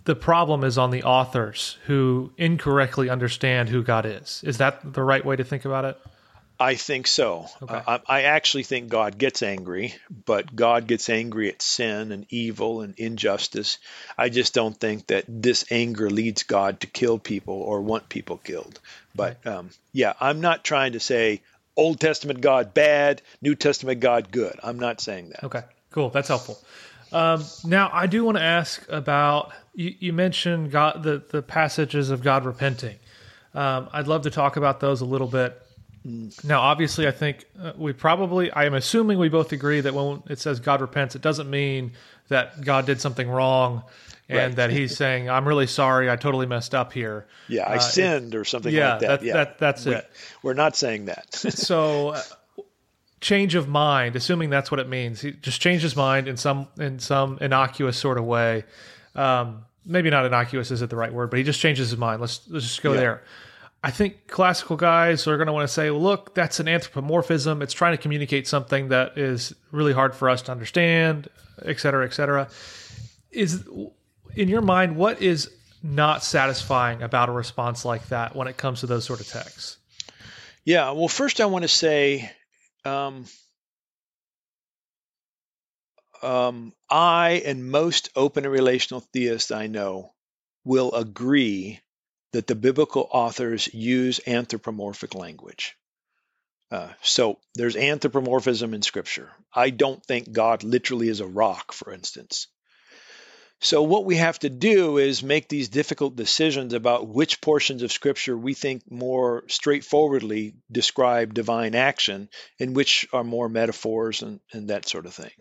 [0.05, 4.41] the problem is on the authors who incorrectly understand who God is.
[4.45, 5.97] Is that the right way to think about it?
[6.59, 7.47] I think so.
[7.61, 7.81] Okay.
[7.87, 9.93] I, I, actually think God gets angry,
[10.25, 13.77] but God gets angry at sin and evil and injustice.
[14.17, 18.37] I just don't think that this anger leads God to kill people or want people
[18.37, 18.79] killed.
[19.13, 21.41] But um, yeah, I'm not trying to say
[21.75, 24.59] Old Testament God bad, New Testament God good.
[24.63, 25.43] I'm not saying that.
[25.43, 26.09] Okay, cool.
[26.09, 26.57] That's helpful.
[27.11, 32.09] Um, now, I do want to ask about you, you, mentioned God, the, the passages
[32.09, 32.97] of God repenting.
[33.53, 35.61] Um, I'd love to talk about those a little bit.
[36.43, 40.23] Now, obviously, I think uh, we probably, I am assuming we both agree that when
[40.29, 41.93] it says God repents, it doesn't mean
[42.29, 43.83] that God did something wrong
[44.29, 44.55] and right.
[44.57, 47.25] that he's saying, I'm really sorry, I totally messed up here.
[47.47, 49.07] Yeah, I uh, sinned or something yeah, like that.
[49.07, 50.09] that yeah, that, that's we, it.
[50.43, 51.33] We're not saying that.
[51.33, 52.21] so, uh,
[53.19, 56.67] change of mind, assuming that's what it means, he just changed his mind in some
[56.79, 58.63] in some innocuous sort of way.
[59.15, 62.21] Um, maybe not innocuous isn't the right word, but he just changes his mind.
[62.21, 62.99] Let's let's just go yeah.
[62.99, 63.23] there.
[63.83, 67.61] I think classical guys are going to want to say, well, look, that's an anthropomorphism.
[67.61, 71.29] It's trying to communicate something that is really hard for us to understand,
[71.63, 72.49] et cetera, et cetera.
[73.31, 73.63] Is
[74.35, 75.51] in your mind, what is
[75.83, 79.77] not satisfying about a response like that when it comes to those sort of texts?
[80.65, 82.31] Yeah, well, first I want to say
[82.87, 83.25] um,
[86.21, 90.13] um, I and most open and relational theists I know
[90.63, 91.79] will agree
[92.33, 95.75] that the biblical authors use anthropomorphic language.
[96.69, 99.31] Uh, so there's anthropomorphism in Scripture.
[99.53, 102.47] I don't think God literally is a rock, for instance.
[103.59, 107.91] So, what we have to do is make these difficult decisions about which portions of
[107.91, 114.69] Scripture we think more straightforwardly describe divine action and which are more metaphors and, and
[114.69, 115.31] that sort of thing.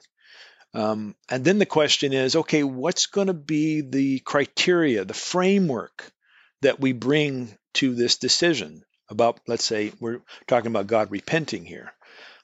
[0.73, 6.11] Um, and then the question is okay, what's going to be the criteria, the framework
[6.63, 11.93] that we bring to this decision about, let's say, we're talking about God repenting here?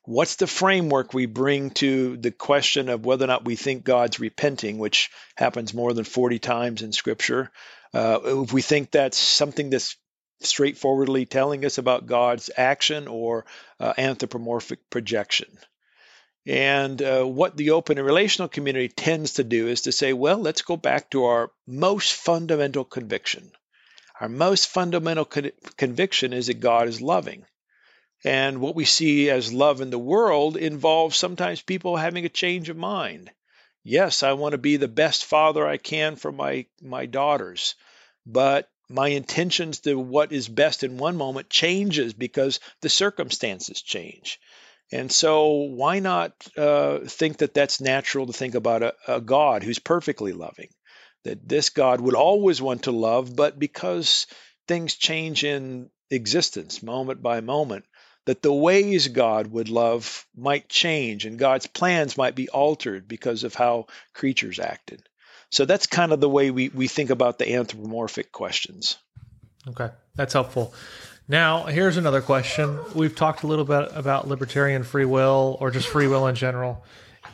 [0.05, 4.21] What's the framework we bring to the question of whether or not we think God's
[4.21, 7.51] repenting, which happens more than 40 times in Scripture?
[7.95, 9.97] Uh, if we think that's something that's
[10.41, 13.45] straightforwardly telling us about God's action or
[13.79, 15.49] uh, anthropomorphic projection.
[16.47, 20.39] And uh, what the open and relational community tends to do is to say, well,
[20.39, 23.53] let's go back to our most fundamental conviction.
[24.21, 27.45] Our most fundamental con- conviction is that God is loving.
[28.25, 32.69] And what we see as love in the world involves sometimes people having a change
[32.69, 33.31] of mind.
[33.83, 37.75] Yes, I want to be the best father I can for my, my daughters,
[38.25, 44.39] but my intentions to what is best in one moment changes because the circumstances change.
[44.93, 49.63] And so, why not uh, think that that's natural to think about a, a God
[49.63, 50.69] who's perfectly loving?
[51.25, 54.27] That this God would always want to love, but because
[54.69, 57.87] things change in existence moment by moment,
[58.25, 63.45] that the ways God would love might change and God's plans might be altered because
[63.45, 65.03] of how creatures acted.
[65.51, 68.97] So that's kind of the way we, we think about the anthropomorphic questions.
[69.69, 70.73] Okay, that's helpful.
[71.29, 72.79] Now, here's another question.
[72.95, 76.85] We've talked a little bit about libertarian free will or just free will in general.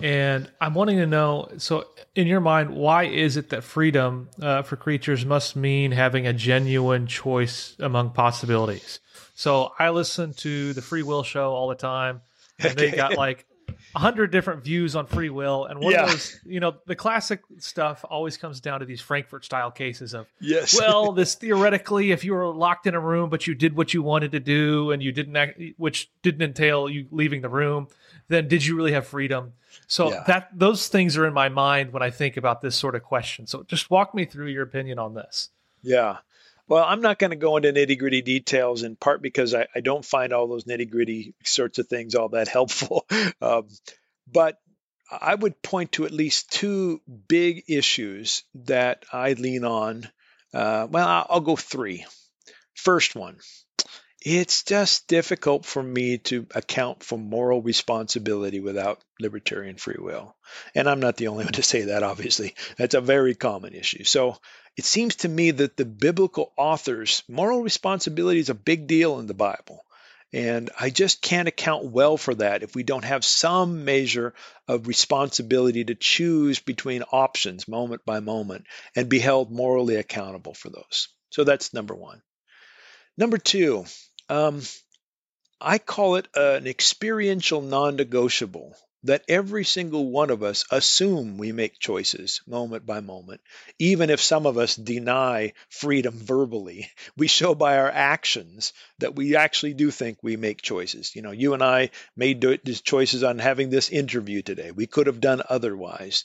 [0.00, 4.62] And I'm wanting to know so, in your mind, why is it that freedom uh,
[4.62, 9.00] for creatures must mean having a genuine choice among possibilities?
[9.38, 12.22] So I listen to the Free Will Show all the time,
[12.58, 13.46] and they got like
[13.94, 15.66] a hundred different views on free will.
[15.66, 16.02] And one yeah.
[16.02, 20.12] of those, you know, the classic stuff always comes down to these Frankfurt style cases
[20.12, 23.76] of, yes, well, this theoretically, if you were locked in a room but you did
[23.76, 27.48] what you wanted to do and you didn't, act, which didn't entail you leaving the
[27.48, 27.86] room,
[28.26, 29.52] then did you really have freedom?
[29.86, 30.24] So yeah.
[30.26, 33.46] that those things are in my mind when I think about this sort of question.
[33.46, 35.50] So just walk me through your opinion on this.
[35.80, 36.16] Yeah.
[36.68, 39.80] Well, I'm not going to go into nitty gritty details in part because I, I
[39.80, 43.06] don't find all those nitty gritty sorts of things all that helpful.
[43.40, 43.68] um,
[44.30, 44.58] but
[45.10, 50.08] I would point to at least two big issues that I lean on.
[50.52, 52.04] Uh, well, I'll go three.
[52.74, 53.38] First one,
[54.20, 60.36] it's just difficult for me to account for moral responsibility without libertarian free will.
[60.74, 62.54] And I'm not the only one to say that, obviously.
[62.76, 64.04] That's a very common issue.
[64.04, 64.36] So
[64.76, 69.26] it seems to me that the biblical authors, moral responsibility is a big deal in
[69.26, 69.84] the Bible.
[70.32, 74.34] And I just can't account well for that if we don't have some measure
[74.66, 80.68] of responsibility to choose between options moment by moment and be held morally accountable for
[80.68, 81.08] those.
[81.30, 82.20] So that's number one.
[83.16, 83.86] Number two,
[84.28, 84.62] um,
[85.60, 91.52] I call it an experiential non negotiable that every single one of us assume we
[91.52, 93.40] make choices moment by moment.
[93.78, 99.36] Even if some of us deny freedom verbally, we show by our actions that we
[99.36, 101.14] actually do think we make choices.
[101.14, 102.40] You know, you and I made
[102.82, 104.72] choices on having this interview today.
[104.72, 106.24] We could have done otherwise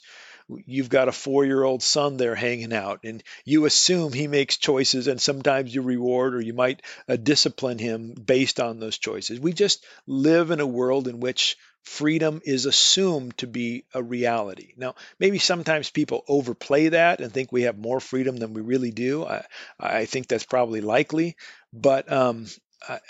[0.66, 4.56] you've got a four year old son there hanging out and you assume he makes
[4.56, 9.40] choices and sometimes you reward or you might uh, discipline him based on those choices.
[9.40, 14.72] We just live in a world in which freedom is assumed to be a reality.
[14.76, 18.90] Now, maybe sometimes people overplay that and think we have more freedom than we really
[18.90, 19.24] do.
[19.24, 19.44] I,
[19.78, 21.36] I think that's probably likely,
[21.72, 22.46] but um,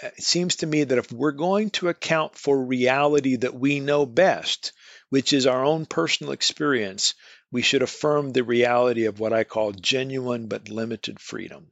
[0.03, 4.07] it seems to me that if we're going to account for reality that we know
[4.07, 4.73] best,
[5.11, 7.15] which is our own personal experience,
[7.51, 11.71] we should affirm the reality of what I call genuine but limited freedom.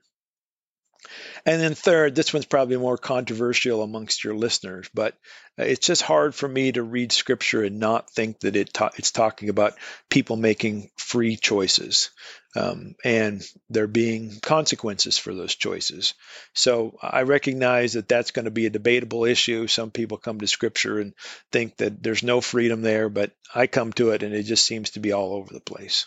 [1.45, 5.15] And then third, this one's probably more controversial amongst your listeners, but
[5.59, 8.93] uh, it's just hard for me to read scripture and not think that it ta-
[8.97, 9.75] it's talking about
[10.09, 12.11] people making free choices
[12.55, 16.15] um, and there being consequences for those choices.
[16.55, 19.67] So I recognize that that's going to be a debatable issue.
[19.67, 21.15] Some people come to scripture and
[21.51, 24.91] think that there's no freedom there, but I come to it and it just seems
[24.91, 26.07] to be all over the place.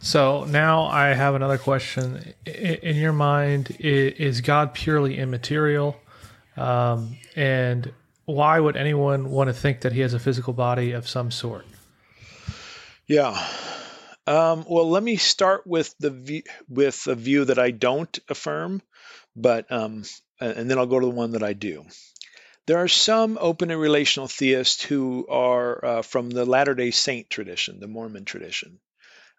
[0.00, 2.34] So now I have another question.
[2.44, 5.96] In your mind, is God purely immaterial?
[6.56, 7.90] Um, and
[8.26, 11.66] why would anyone want to think that he has a physical body of some sort?
[13.06, 13.46] Yeah.
[14.26, 18.80] Um, well, let me start with the with a view that I don't affirm,
[19.36, 20.04] but um,
[20.40, 21.84] and then I'll go to the one that I do.
[22.66, 27.28] There are some open and relational theists who are uh, from the Latter Day Saint
[27.28, 28.80] tradition, the Mormon tradition,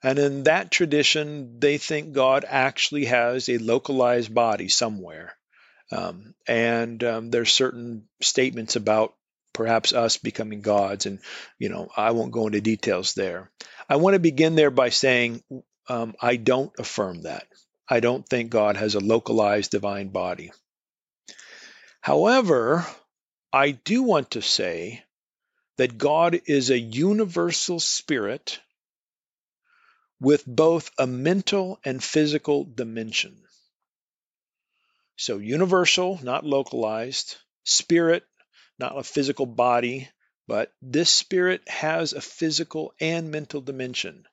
[0.03, 5.35] and in that tradition, they think God actually has a localized body somewhere.
[5.91, 9.15] Um, and um, there's certain statements about
[9.55, 11.07] perhaps us becoming gods.
[11.07, 11.19] And,
[11.57, 13.49] you know, I won't go into details there.
[13.89, 15.41] I want to begin there by saying
[15.89, 17.47] um, I don't affirm that.
[17.89, 20.51] I don't think God has a localized divine body.
[22.01, 22.85] However,
[23.51, 25.03] I do want to say
[25.77, 28.59] that God is a universal spirit
[30.19, 33.35] with both a mental and physical dimension.
[35.17, 38.23] So, universal, not localized, spirit,
[38.79, 40.09] not a physical body,
[40.47, 44.25] but this spirit has a physical and mental dimension.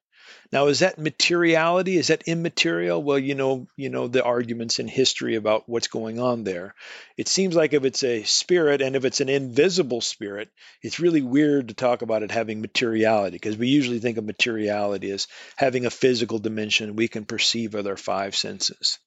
[0.50, 1.96] Now, is that materiality?
[1.96, 3.02] Is that immaterial?
[3.02, 6.74] Well, you know, you know the arguments in history about what's going on there.
[7.16, 10.50] It seems like if it's a spirit and if it's an invisible spirit,
[10.82, 15.10] it's really weird to talk about it having materiality because we usually think of materiality
[15.10, 15.26] as
[15.56, 18.98] having a physical dimension we can perceive with our five senses.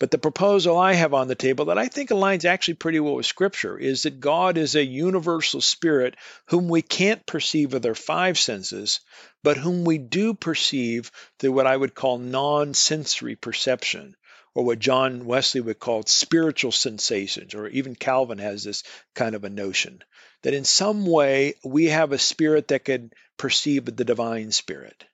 [0.00, 3.14] But the proposal I have on the table that I think aligns actually pretty well
[3.14, 7.94] with Scripture is that God is a universal spirit whom we can't perceive with our
[7.94, 9.00] five senses,
[9.44, 14.16] but whom we do perceive through what I would call non sensory perception,
[14.52, 18.82] or what John Wesley would call spiritual sensations, or even Calvin has this
[19.14, 20.02] kind of a notion
[20.42, 25.04] that in some way we have a spirit that can perceive the divine spirit.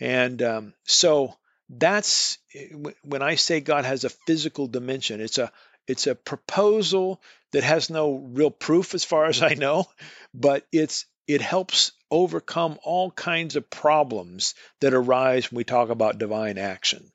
[0.00, 1.36] And um, so
[1.68, 2.68] that's eh,
[3.02, 5.20] when I say God has a physical dimension.
[5.20, 5.52] It's a
[5.88, 7.20] it's a proposal
[7.52, 9.86] that has no real proof as far as I know,
[10.34, 16.18] but it's it helps overcome all kinds of problems that arise when we talk about
[16.18, 17.10] divine action.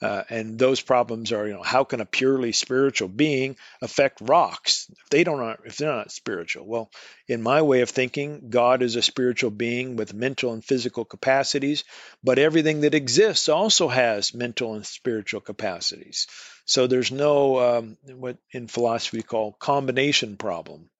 [0.00, 4.86] Uh, and those problems are, you know, how can a purely spiritual being affect rocks
[4.90, 6.64] if they don't, if they're not spiritual?
[6.66, 6.90] Well,
[7.26, 11.82] in my way of thinking, God is a spiritual being with mental and physical capacities,
[12.22, 16.28] but everything that exists also has mental and spiritual capacities.
[16.64, 20.90] So there's no um, what in philosophy we call combination problem.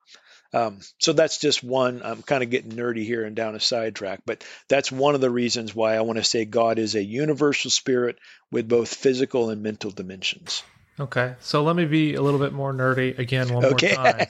[0.55, 2.01] Um, so that's just one.
[2.03, 5.31] I'm kind of getting nerdy here and down a sidetrack, but that's one of the
[5.31, 8.19] reasons why I want to say God is a universal spirit
[8.51, 10.63] with both physical and mental dimensions.
[11.01, 13.95] Okay, so let me be a little bit more nerdy again one Okay.
[13.95, 14.27] more time.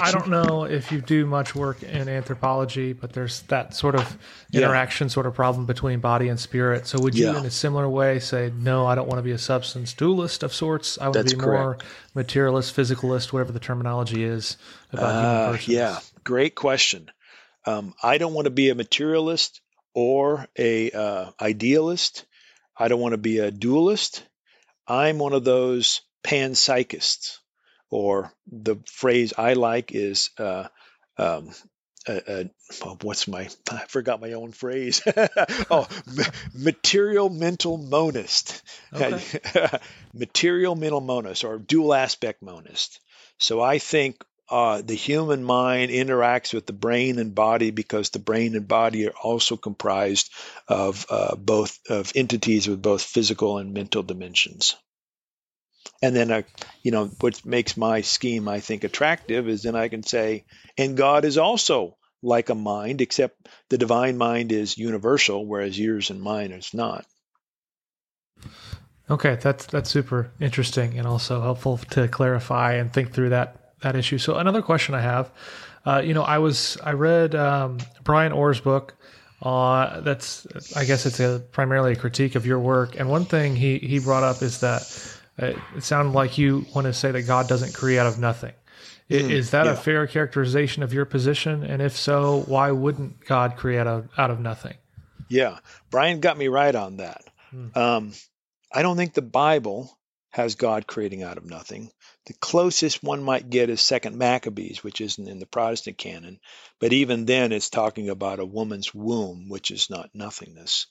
[0.00, 4.16] I don't know if you do much work in anthropology, but there's that sort of
[4.50, 4.60] Yeah.
[4.62, 6.86] interaction sort of problem between body and spirit.
[6.86, 7.38] So would you, Yeah.
[7.38, 10.54] in a similar way, say, no, I don't want to be a substance dualist of
[10.54, 10.96] sorts.
[10.98, 11.78] I want That's to be more
[12.14, 14.56] materialist, physicalist, whatever the terminology is
[14.92, 15.76] about Uh, human persons.
[15.76, 17.10] yeah, great question.
[17.64, 19.60] Um, I don't want to be a materialist
[19.92, 22.26] or a uh, idealist.
[22.78, 24.22] I don't want to be a dualist.
[24.88, 27.38] I'm one of those panpsychists,
[27.90, 30.68] or the phrase I like is, uh,
[31.18, 31.50] um,
[32.08, 32.44] uh, uh,
[33.02, 33.48] what's my?
[33.70, 35.02] I forgot my own phrase.
[35.70, 36.24] oh, ma-
[36.54, 38.62] material mental monist.
[40.14, 43.00] material mental monist or dual aspect monist.
[43.38, 48.18] So I think uh, the human mind interacts with the brain and body because the
[48.18, 50.30] brain and body are also comprised
[50.68, 54.76] of uh, both of entities with both physical and mental dimensions.
[56.02, 56.42] And then, uh,
[56.82, 60.44] you know, what makes my scheme, I think, attractive is then I can say,
[60.76, 66.10] and God is also like a mind, except the divine mind is universal, whereas yours
[66.10, 67.06] and mine is not.
[69.08, 73.96] Okay, that's that's super interesting and also helpful to clarify and think through that that
[73.96, 74.18] issue.
[74.18, 75.30] So another question I have,
[75.84, 78.94] uh, you know, I was I read um, Brian Orr's book.
[79.42, 83.54] Uh, that's I guess it's a primarily a critique of your work, and one thing
[83.54, 84.82] he he brought up is that
[85.40, 88.52] uh, it sounded like you want to say that God doesn't create out of nothing.
[89.10, 89.72] I- Is that yeah.
[89.72, 91.62] a fair characterization of your position?
[91.62, 94.74] And if so, why wouldn't God create out of, out of nothing?
[95.28, 95.58] Yeah,
[95.90, 97.22] Brian got me right on that.
[97.50, 97.78] Hmm.
[97.78, 98.12] Um,
[98.72, 99.96] I don't think the Bible
[100.30, 101.90] has God creating out of nothing.
[102.26, 106.40] The closest one might get is Second Maccabees, which isn't in the Protestant canon,
[106.80, 110.86] but even then, it's talking about a woman's womb, which is not nothingness.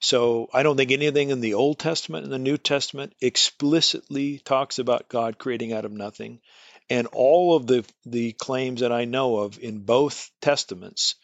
[0.00, 4.80] So I don't think anything in the Old Testament and the New Testament explicitly talks
[4.80, 6.40] about God creating out of nothing.
[6.90, 11.14] And all of the the claims that I know of in both testaments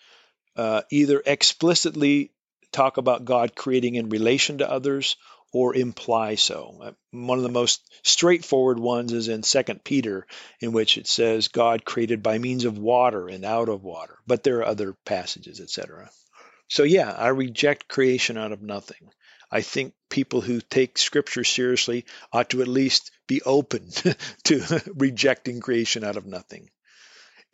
[0.54, 2.30] uh, either explicitly
[2.70, 5.16] talk about God creating in relation to others
[5.53, 6.78] or imply so.
[6.80, 10.26] Uh, One of the most straightforward ones is in Second Peter,
[10.61, 14.18] in which it says God created by means of water and out of water.
[14.26, 16.11] But there are other passages, etc.
[16.68, 19.11] So yeah, I reject creation out of nothing.
[19.51, 23.90] I think people who take Scripture seriously ought to at least be open
[24.44, 26.68] to rejecting creation out of nothing.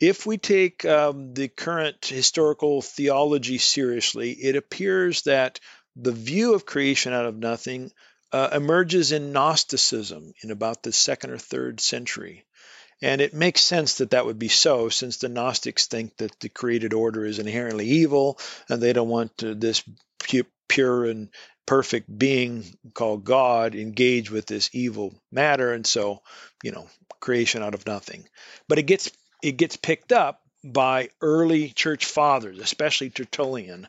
[0.01, 5.61] If we take um, the current historical theology seriously, it appears that
[5.95, 7.91] the view of creation out of nothing
[8.31, 12.45] uh, emerges in Gnosticism in about the second or third century.
[13.01, 16.49] And it makes sense that that would be so, since the Gnostics think that the
[16.49, 18.39] created order is inherently evil,
[18.69, 19.83] and they don't want to, this
[20.19, 21.29] pu- pure and
[21.65, 26.21] perfect being called God engage with this evil matter, and so,
[26.63, 26.87] you know,
[27.19, 28.27] creation out of nothing.
[28.67, 29.11] But it gets
[29.43, 33.87] it gets picked up by early church fathers, especially Tertullian,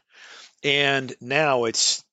[0.66, 2.04] and now it's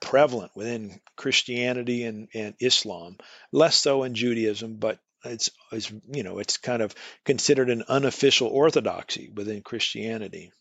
[0.00, 3.16] prevalent within Christianity and, and Islam,
[3.52, 6.94] less so in Judaism, but it's, it's you know it's kind of
[7.24, 10.52] considered an unofficial orthodoxy within Christianity.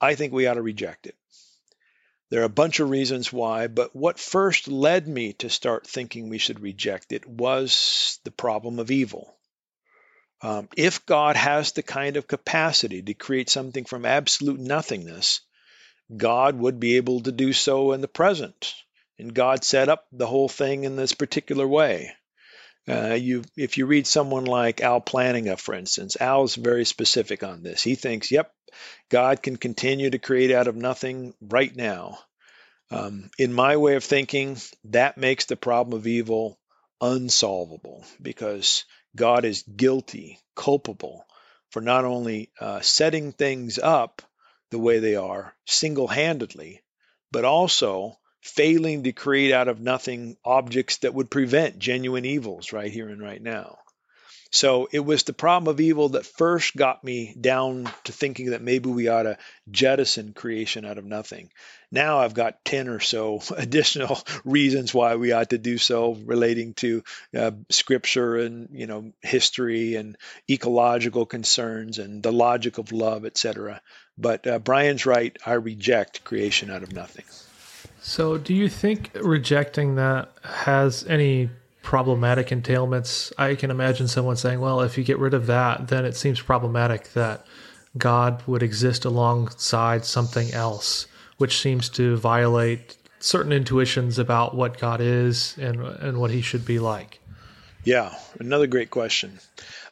[0.00, 1.16] I think we ought to reject it.
[2.30, 6.28] There are a bunch of reasons why, but what first led me to start thinking
[6.28, 9.36] we should reject it was the problem of evil.
[10.40, 15.42] Um, if God has the kind of capacity to create something from absolute nothingness,
[16.14, 18.74] God would be able to do so in the present.
[19.18, 22.12] And God set up the whole thing in this particular way.
[22.86, 27.62] Uh, you, if you read someone like Al Plantinga, for instance, Al's very specific on
[27.62, 27.82] this.
[27.82, 28.52] He thinks, yep,
[29.08, 32.18] God can continue to create out of nothing right now.
[32.90, 36.58] Um, in my way of thinking, that makes the problem of evil
[37.00, 38.84] unsolvable because
[39.16, 41.24] God is guilty, culpable
[41.70, 44.22] for not only uh, setting things up
[44.74, 46.82] the way they are single handedly,
[47.30, 52.90] but also failing to create out of nothing objects that would prevent genuine evils right
[52.90, 53.78] here and right now.
[54.54, 58.62] So it was the problem of evil that first got me down to thinking that
[58.62, 59.36] maybe we ought to
[59.68, 61.50] jettison creation out of nothing.
[61.90, 66.74] Now I've got 10 or so additional reasons why we ought to do so relating
[66.74, 67.02] to
[67.36, 70.16] uh, scripture and, you know, history and
[70.48, 73.80] ecological concerns and the logic of love, etc.
[74.16, 75.36] But uh, Brian's right.
[75.44, 77.24] I reject creation out of nothing.
[78.02, 81.50] So, do you think rejecting that has any
[81.84, 83.32] problematic entailments?
[83.38, 86.40] I can imagine someone saying, well, if you get rid of that, then it seems
[86.40, 87.46] problematic that
[87.96, 91.06] God would exist alongside something else,
[91.36, 96.64] which seems to violate certain intuitions about what God is and, and what he should
[96.64, 97.20] be like.
[97.84, 99.38] Yeah, another great question.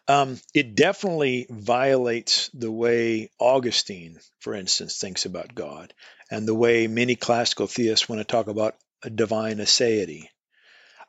[0.08, 5.94] Um, it definitely violates the way Augustine, for instance, thinks about God,
[6.30, 10.28] and the way many classical theists want to talk about a divine aseity.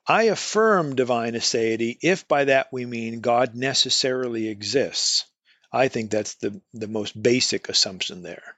[0.06, 5.26] I affirm divine aseity if by that we mean God necessarily exists.
[5.72, 8.58] I think that's the, the most basic assumption there.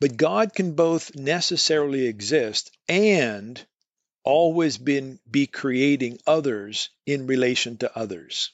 [0.00, 3.64] But God can both necessarily exist and
[4.24, 8.50] always been, be creating others in relation to others.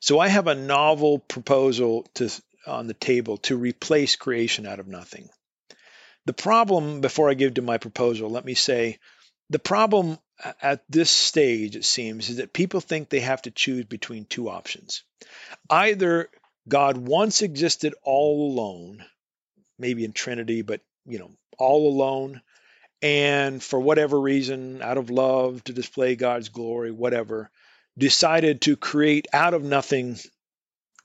[0.00, 2.30] So I have a novel proposal to,
[2.66, 5.28] on the table to replace creation out of nothing.
[6.26, 8.98] The problem, before I give to my proposal, let me say
[9.50, 10.18] the problem
[10.62, 14.48] at this stage, it seems, is that people think they have to choose between two
[14.48, 15.02] options.
[15.70, 16.28] Either
[16.68, 19.04] God once existed all alone,
[19.78, 22.40] maybe in Trinity, but you know, all alone,
[23.00, 27.50] and for whatever reason, out of love to display God's glory, whatever,
[27.96, 30.18] decided to create out of nothing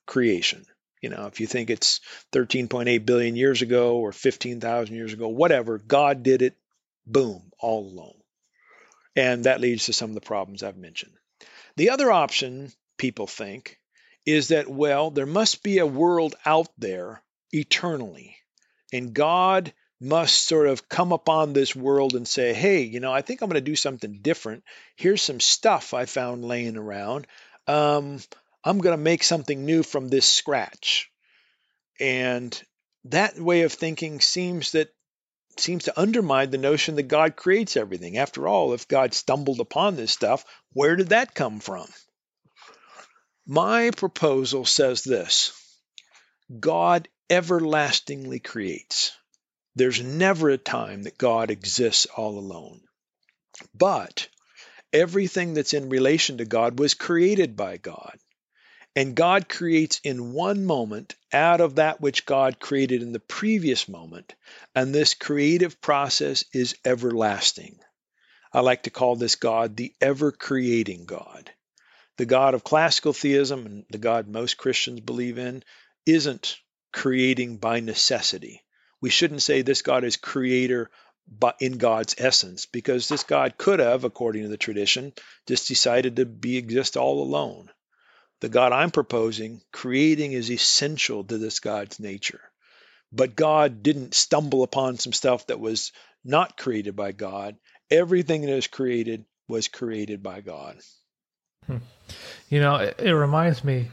[0.06, 0.66] creation.
[1.02, 2.00] You know, if you think it's
[2.32, 6.56] 13.8 billion years ago or 15,000 years ago, whatever, God did it,
[7.06, 8.23] boom, all alone.
[9.16, 11.14] And that leads to some of the problems I've mentioned.
[11.76, 13.80] The other option, people think,
[14.26, 18.38] is that, well, there must be a world out there eternally.
[18.92, 23.22] And God must sort of come upon this world and say, hey, you know, I
[23.22, 24.64] think I'm going to do something different.
[24.96, 27.28] Here's some stuff I found laying around.
[27.68, 28.20] Um,
[28.64, 31.10] I'm going to make something new from this scratch.
[32.00, 32.62] And
[33.06, 34.90] that way of thinking seems that
[35.60, 38.18] seems to undermine the notion that God creates everything.
[38.18, 41.88] After all, if God stumbled upon this stuff, where did that come from?
[43.46, 45.52] My proposal says this
[46.60, 49.12] God everlastingly creates.
[49.76, 52.82] There's never a time that God exists all alone.
[53.74, 54.28] But
[54.92, 58.18] everything that's in relation to God was created by God.
[58.96, 63.90] And God creates in one moment out of that which God created in the previous
[63.90, 64.36] moment.
[64.76, 67.80] And this creative process is everlasting.
[68.52, 71.52] I like to call this God the ever creating God.
[72.18, 75.64] The God of classical theism and the God most Christians believe in
[76.06, 76.58] isn't
[76.92, 78.64] creating by necessity
[79.04, 80.90] we shouldn't say this God is creator
[81.28, 85.12] but in God's essence, because this God could have, according to the tradition,
[85.46, 87.70] just decided to be exist all alone.
[88.44, 92.42] The God I'm proposing, creating is essential to this God's nature.
[93.10, 95.94] But God didn't stumble upon some stuff that was
[96.26, 97.56] not created by God.
[97.90, 100.76] Everything that is created was created by God.
[101.68, 101.78] Hmm.
[102.50, 103.88] You know, it, it reminds me,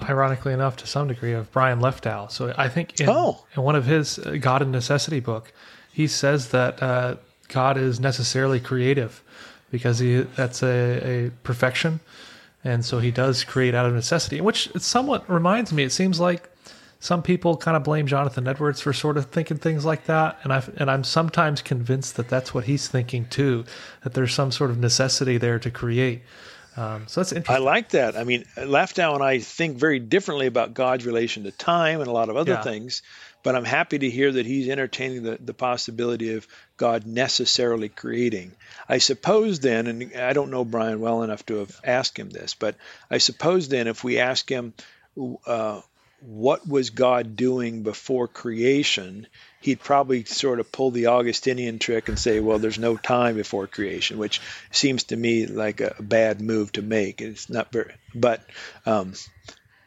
[0.00, 2.28] ironically enough, to some degree, of Brian Leftow.
[2.28, 3.44] So I think in, oh.
[3.54, 5.52] in one of his uh, God and Necessity book,
[5.92, 7.16] he says that uh,
[7.48, 9.22] God is necessarily creative
[9.70, 12.00] because he that's a, a perfection,
[12.64, 14.40] and so he does create out of necessity.
[14.40, 15.82] Which somewhat reminds me.
[15.82, 16.48] It seems like
[16.98, 20.52] some people kind of blame Jonathan Edwards for sort of thinking things like that, and
[20.52, 23.64] I and I'm sometimes convinced that that's what he's thinking too.
[24.02, 26.22] That there's some sort of necessity there to create.
[26.76, 27.56] Um, so that's interesting.
[27.56, 28.16] I like that.
[28.16, 32.12] I mean, Leftow and I think very differently about God's relation to time and a
[32.12, 32.62] lot of other yeah.
[32.62, 33.02] things,
[33.42, 38.52] but I'm happy to hear that he's entertaining the, the possibility of God necessarily creating.
[38.88, 42.54] I suppose then, and I don't know Brian well enough to have asked him this,
[42.54, 42.76] but
[43.10, 44.74] I suppose then if we ask him,
[45.46, 45.80] uh,
[46.20, 49.26] what was God doing before creation,
[49.60, 53.66] he'd probably sort of pull the Augustinian trick and say, well, there's no time before
[53.66, 57.20] creation, which seems to me like a bad move to make.
[57.20, 58.44] It's not very, but
[58.84, 59.14] um,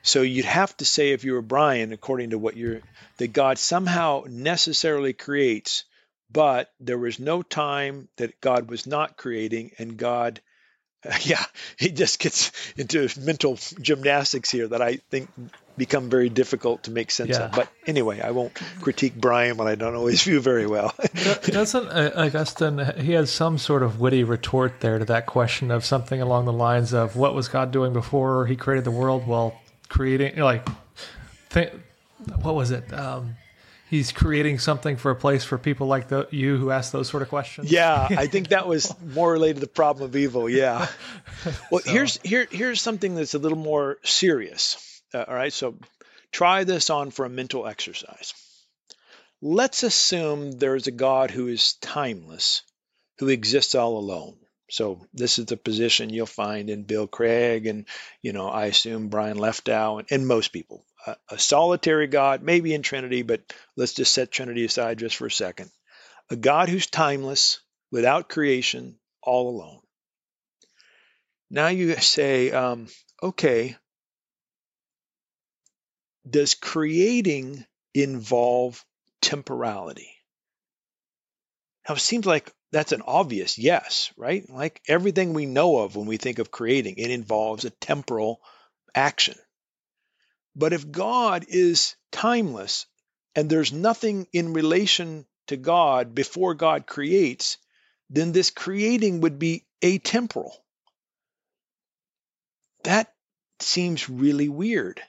[0.04, 2.82] so you'd have to say, if you were Brian, according to what you're,
[3.18, 5.86] that God somehow necessarily creates,
[6.32, 10.42] but there was no time that God was not creating, and God
[11.22, 11.44] yeah,
[11.78, 15.30] he just gets into mental gymnastics here that I think
[15.76, 17.46] become very difficult to make sense yeah.
[17.46, 17.52] of.
[17.52, 20.94] But anyway, I won't critique Brian when I don't always view very well.
[21.44, 22.94] Doesn't uh, Augustine?
[22.98, 26.54] He has some sort of witty retort there to that question of something along the
[26.54, 29.28] lines of what was God doing before He created the world?
[29.28, 29.60] Well,
[29.94, 30.68] creating like,
[31.52, 31.72] th-
[32.42, 32.92] what was it?
[32.92, 33.36] Um,
[33.90, 37.22] he's creating something for a place for people like the, you who ask those sort
[37.22, 37.72] of questions.
[37.72, 40.50] Yeah, I think that was more related to the problem of evil.
[40.50, 40.88] Yeah.
[41.70, 41.92] Well, so.
[41.92, 45.02] here's here here's something that's a little more serious.
[45.14, 45.76] Uh, all right, so
[46.32, 48.34] try this on for a mental exercise.
[49.42, 52.62] Let's assume there's a God who is timeless,
[53.18, 54.38] who exists all alone.
[54.70, 57.86] So this is the position you'll find in Bill Craig and,
[58.22, 62.74] you know, I assume Brian Leftow and, and most people a, a solitary God, maybe
[62.74, 63.42] in Trinity, but
[63.76, 65.70] let's just set Trinity aside just for a second.
[66.30, 67.60] A God who's timeless,
[67.92, 69.80] without creation, all alone.
[71.50, 72.88] Now you say, um,
[73.22, 73.76] okay,
[76.28, 78.84] does creating involve
[79.22, 80.10] temporality?
[81.88, 84.50] Now it seems like that's an obvious yes, right?
[84.50, 88.42] Like everything we know of when we think of creating, it involves a temporal
[88.96, 89.36] action.
[90.56, 92.88] But if God is timeless
[93.36, 97.58] and there's nothing in relation to God before God creates,
[98.10, 100.54] then this creating would be atemporal.
[102.86, 103.14] That
[103.60, 105.00] seems really weird.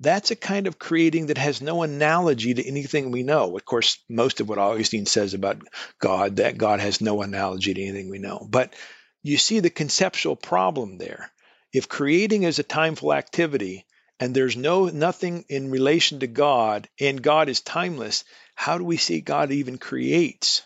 [0.00, 3.56] That's a kind of creating that has no analogy to anything we know.
[3.56, 5.62] Of course, most of what Augustine says about
[5.98, 8.46] God, that God has no analogy to anything we know.
[8.48, 8.74] But
[9.22, 11.30] you see the conceptual problem there.
[11.72, 13.86] If creating is a timeful activity
[14.20, 18.24] and there's no nothing in relation to God and God is timeless,
[18.54, 20.62] how do we see God even creates?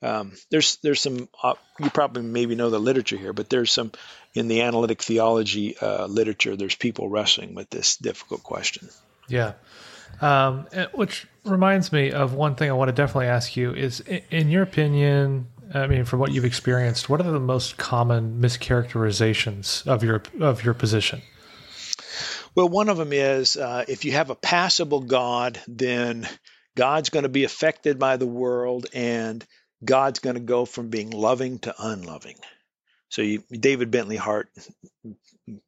[0.00, 3.90] Um, there's there's some uh, you probably maybe know the literature here, but there's some
[4.38, 6.56] in the analytic theology uh, literature.
[6.56, 8.88] There's people wrestling with this difficult question.
[9.28, 9.54] Yeah,
[10.20, 14.48] um, which reminds me of one thing I want to definitely ask you is, in
[14.48, 20.02] your opinion, I mean, from what you've experienced, what are the most common mischaracterizations of
[20.02, 21.22] your of your position?
[22.54, 26.26] Well, one of them is uh, if you have a passible God, then
[26.74, 29.44] God's going to be affected by the world and
[29.84, 32.36] God's going to go from being loving to unloving.
[33.08, 34.50] So you, David Bentley Hart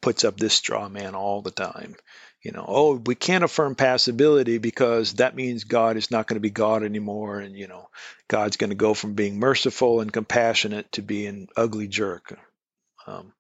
[0.01, 1.97] puts up this straw man all the time.
[2.43, 6.41] You know, oh, we can't affirm passibility because that means God is not going to
[6.41, 7.89] be God anymore, and you know,
[8.29, 12.39] God's going to go from being merciful and compassionate to being ugly jerk.
[13.07, 13.33] Um,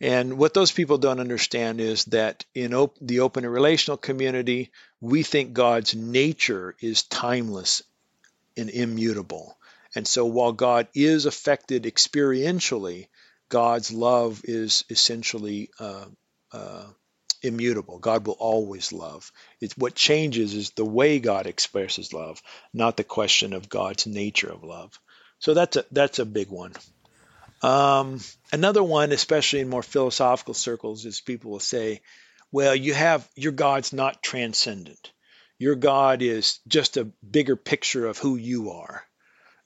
[0.00, 4.70] and what those people don't understand is that in op- the open and relational community,
[5.00, 7.82] we think God's nature is timeless
[8.56, 9.56] and immutable.
[9.96, 13.08] And so while God is affected experientially,
[13.48, 16.04] God's love is essentially uh,
[16.52, 16.84] uh,
[17.42, 17.98] immutable.
[17.98, 19.32] God will always love.
[19.58, 22.42] It's what changes is the way God expresses love,
[22.74, 25.00] not the question of God's nature of love.
[25.38, 26.74] So that's a that's a big one.
[27.62, 28.20] Um,
[28.52, 32.02] another one, especially in more philosophical circles, is people will say,
[32.52, 35.10] "Well, you have your God's not transcendent.
[35.58, 39.02] Your God is just a bigger picture of who you are."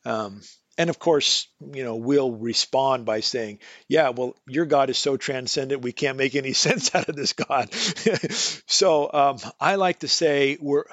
[0.05, 0.41] Um,
[0.79, 5.17] and of course, you know, we'll respond by saying, "Yeah, well, your God is so
[5.17, 7.73] transcendent, we can't make any sense out of this God."
[8.67, 10.85] so um, I like to say, we're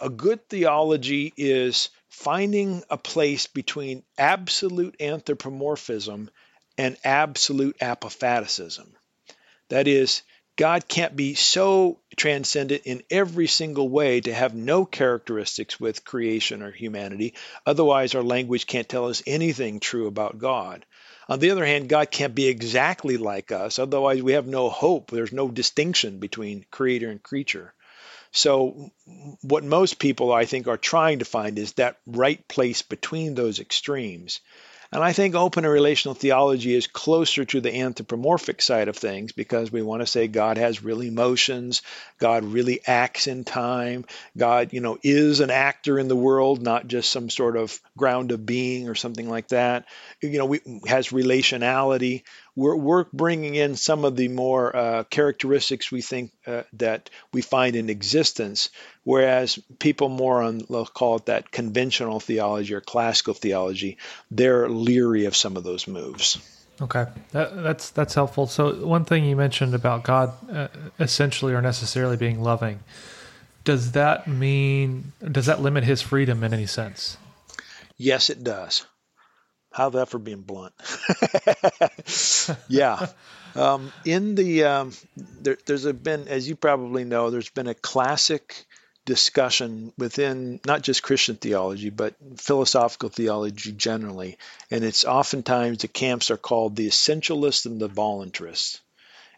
[0.00, 6.30] a good theology is finding a place between absolute anthropomorphism
[6.78, 8.92] and absolute apophaticism.
[9.68, 10.22] That is,
[10.56, 16.62] God can't be so transcendent in every single way to have no characteristics with creation
[16.62, 17.34] or humanity.
[17.66, 20.86] Otherwise, our language can't tell us anything true about God.
[21.28, 23.78] On the other hand, God can't be exactly like us.
[23.78, 25.10] Otherwise, we have no hope.
[25.10, 27.74] There's no distinction between creator and creature.
[28.32, 28.92] So,
[29.42, 33.60] what most people, I think, are trying to find is that right place between those
[33.60, 34.40] extremes.
[34.92, 39.32] And I think open and relational theology is closer to the anthropomorphic side of things
[39.32, 41.82] because we want to say God has real emotions,
[42.18, 44.04] God really acts in time,
[44.36, 48.32] God, you know, is an actor in the world, not just some sort of ground
[48.32, 49.86] of being or something like that.
[50.20, 52.22] You know, we, has relationality
[52.56, 57.42] we're, we're bringing in some of the more uh, characteristics we think uh, that we
[57.42, 58.70] find in existence,
[59.04, 63.98] whereas people more on, let's call it that conventional theology or classical theology,
[64.30, 66.38] they're leery of some of those moves.
[66.80, 68.46] Okay, that, that's that's helpful.
[68.46, 70.68] So one thing you mentioned about God uh,
[71.00, 72.80] essentially or necessarily being loving,
[73.64, 77.16] does that mean does that limit His freedom in any sense?
[77.98, 78.84] Yes, it does.
[79.72, 80.74] How that for being blunt?
[82.68, 83.06] yeah.
[83.54, 87.74] Um, in the um, there, there's a been, as you probably know, there's been a
[87.74, 88.66] classic
[89.04, 94.38] discussion within not just Christian theology, but philosophical theology generally.
[94.70, 98.80] And it's oftentimes the camps are called the essentialists and the voluntarists.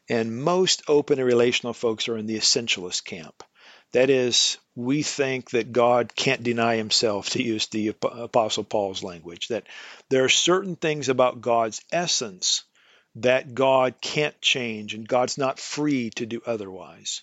[0.09, 3.45] And most open and relational folks are in the essentialist camp.
[3.93, 9.49] That is, we think that God can't deny himself, to use the Apostle Paul's language,
[9.49, 9.67] that
[10.11, 12.65] there are certain things about God's essence
[13.17, 17.23] that God can't change, and God's not free to do otherwise.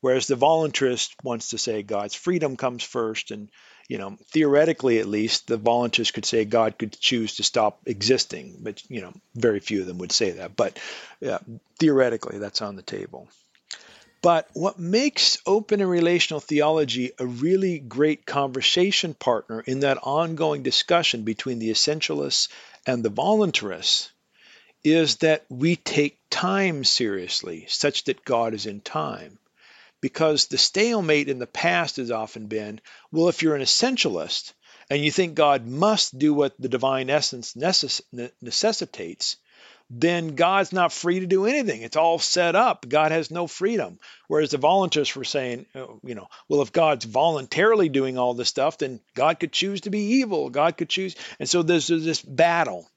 [0.00, 3.48] Whereas the voluntarist wants to say God's freedom comes first, and
[3.88, 8.58] you know, theoretically at least, the voluntarist could say God could choose to stop existing,
[8.60, 10.56] but you know, very few of them would say that.
[10.56, 10.78] But
[11.20, 11.38] yeah,
[11.78, 13.28] theoretically, that's on the table.
[14.24, 20.62] But what makes open and relational theology a really great conversation partner in that ongoing
[20.62, 22.48] discussion between the essentialists
[22.86, 24.08] and the voluntarists
[24.82, 29.38] is that we take time seriously, such that God is in time.
[30.00, 32.80] Because the stalemate in the past has often been
[33.12, 34.54] well, if you're an essentialist
[34.88, 38.00] and you think God must do what the divine essence necess-
[38.40, 39.36] necessitates,
[39.90, 41.82] then God's not free to do anything.
[41.82, 42.88] It's all set up.
[42.88, 43.98] God has no freedom.
[44.28, 48.48] Whereas the voluntarists were saying, uh, you know, well, if God's voluntarily doing all this
[48.48, 50.50] stuff, then God could choose to be evil.
[50.50, 51.14] God could choose.
[51.38, 52.88] And so there's this battle.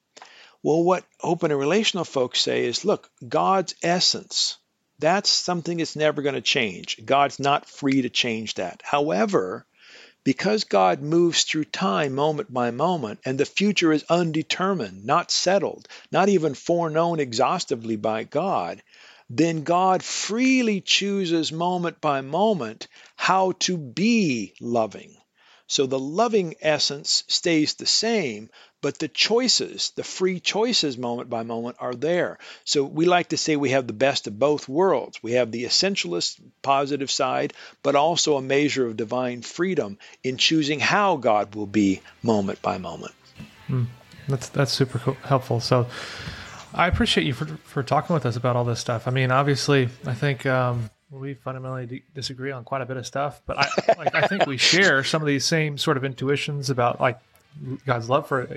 [0.62, 4.56] Well, what open and relational folks say is look, God's essence,
[4.98, 7.04] that's something that's never going to change.
[7.04, 8.82] God's not free to change that.
[8.82, 9.66] However,
[10.28, 15.88] because God moves through time moment by moment, and the future is undetermined, not settled,
[16.12, 18.82] not even foreknown exhaustively by God,
[19.30, 25.17] then God freely chooses moment by moment how to be loving.
[25.68, 28.48] So the loving essence stays the same,
[28.80, 32.38] but the choices, the free choices moment by moment are there.
[32.64, 35.22] So we like to say we have the best of both worlds.
[35.22, 37.52] We have the essentialist positive side,
[37.82, 42.78] but also a measure of divine freedom in choosing how God will be moment by
[42.78, 43.14] moment.
[43.68, 43.86] Mm,
[44.26, 45.60] that's that's super helpful.
[45.60, 45.86] So
[46.72, 49.06] I appreciate you for for talking with us about all this stuff.
[49.06, 53.06] I mean, obviously, I think um, we fundamentally d- disagree on quite a bit of
[53.06, 56.70] stuff, but I like I think we share some of these same sort of intuitions
[56.70, 57.18] about like
[57.86, 58.28] God's love.
[58.28, 58.48] For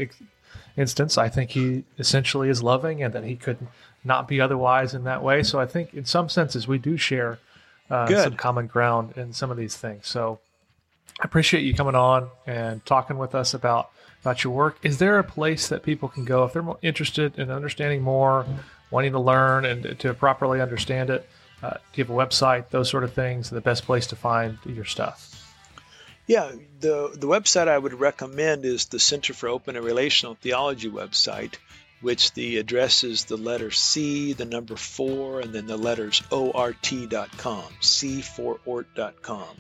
[0.77, 3.57] instance, I think He essentially is loving, and that He could
[4.03, 5.43] not be otherwise in that way.
[5.43, 7.39] So I think, in some senses, we do share
[7.89, 10.07] uh, some common ground in some of these things.
[10.07, 10.39] So
[11.19, 13.91] I appreciate you coming on and talking with us about
[14.21, 14.77] about your work.
[14.83, 18.45] Is there a place that people can go if they're more interested in understanding more,
[18.91, 21.27] wanting to learn, and to properly understand it?
[21.64, 24.57] Uh, do you have a website, those sort of things, the best place to find
[24.66, 25.28] your stuff?
[26.28, 30.89] Yeah, the the website I would recommend is the Center for Open and Relational Theology
[30.89, 31.55] website,
[31.99, 37.64] which the address is the letter C, the number four, and then the letters ort.com,
[37.82, 39.57] c4ort.com.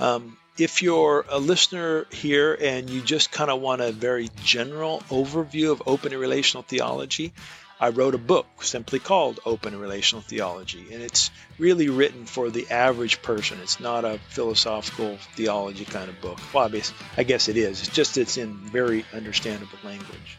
[0.00, 5.02] Um, if you're a listener here and you just kind of want a very general
[5.10, 7.32] overview of open and relational theology,
[7.78, 12.70] I wrote a book simply called Open Relational Theology, and it's really written for the
[12.70, 13.58] average person.
[13.62, 16.38] It's not a philosophical theology kind of book.
[16.54, 16.70] Well,
[17.18, 17.82] I guess it is.
[17.82, 20.38] It's just it's in very understandable language.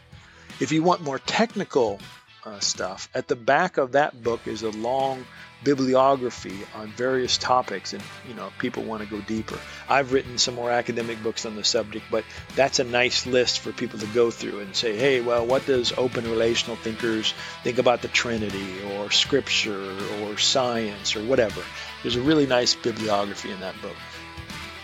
[0.58, 2.00] If you want more technical
[2.44, 5.24] uh, stuff, at the back of that book is a long
[5.64, 9.58] bibliography on various topics and you know people want to go deeper.
[9.88, 13.72] I've written some more academic books on the subject but that's a nice list for
[13.72, 17.34] people to go through and say hey well what does open relational thinkers
[17.64, 21.62] think about the trinity or scripture or science or whatever?
[22.02, 23.96] There's a really nice bibliography in that book.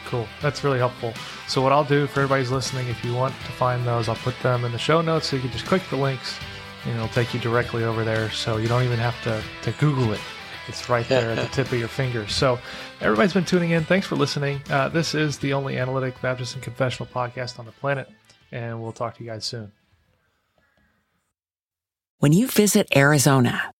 [0.07, 0.27] Cool.
[0.43, 1.15] That's really helpful.
[1.47, 4.39] So what i'll do for everybody's listening if you want to find those i'll put
[4.41, 6.39] them in the show notes so you can just click the links
[6.85, 10.13] and it'll take you directly over there so you don't even have to, to google
[10.13, 10.21] it
[10.69, 12.33] it's right there at the tip of your fingers.
[12.33, 12.59] So,
[13.01, 13.85] everybody's been tuning in.
[13.85, 14.61] Thanks for listening.
[14.71, 18.09] Uh, this is the only analytic Baptist and confessional podcast on the planet,
[18.53, 19.73] and we'll talk to you guys soon.
[22.19, 23.71] When you visit Arizona,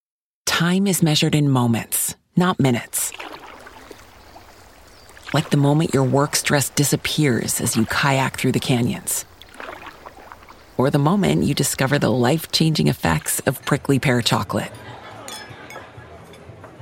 [0.45, 3.11] time is measured in moments, not minutes.
[5.33, 9.25] Like the moment your work stress disappears as you kayak through the canyons,
[10.77, 14.71] or the moment you discover the life changing effects of prickly pear chocolate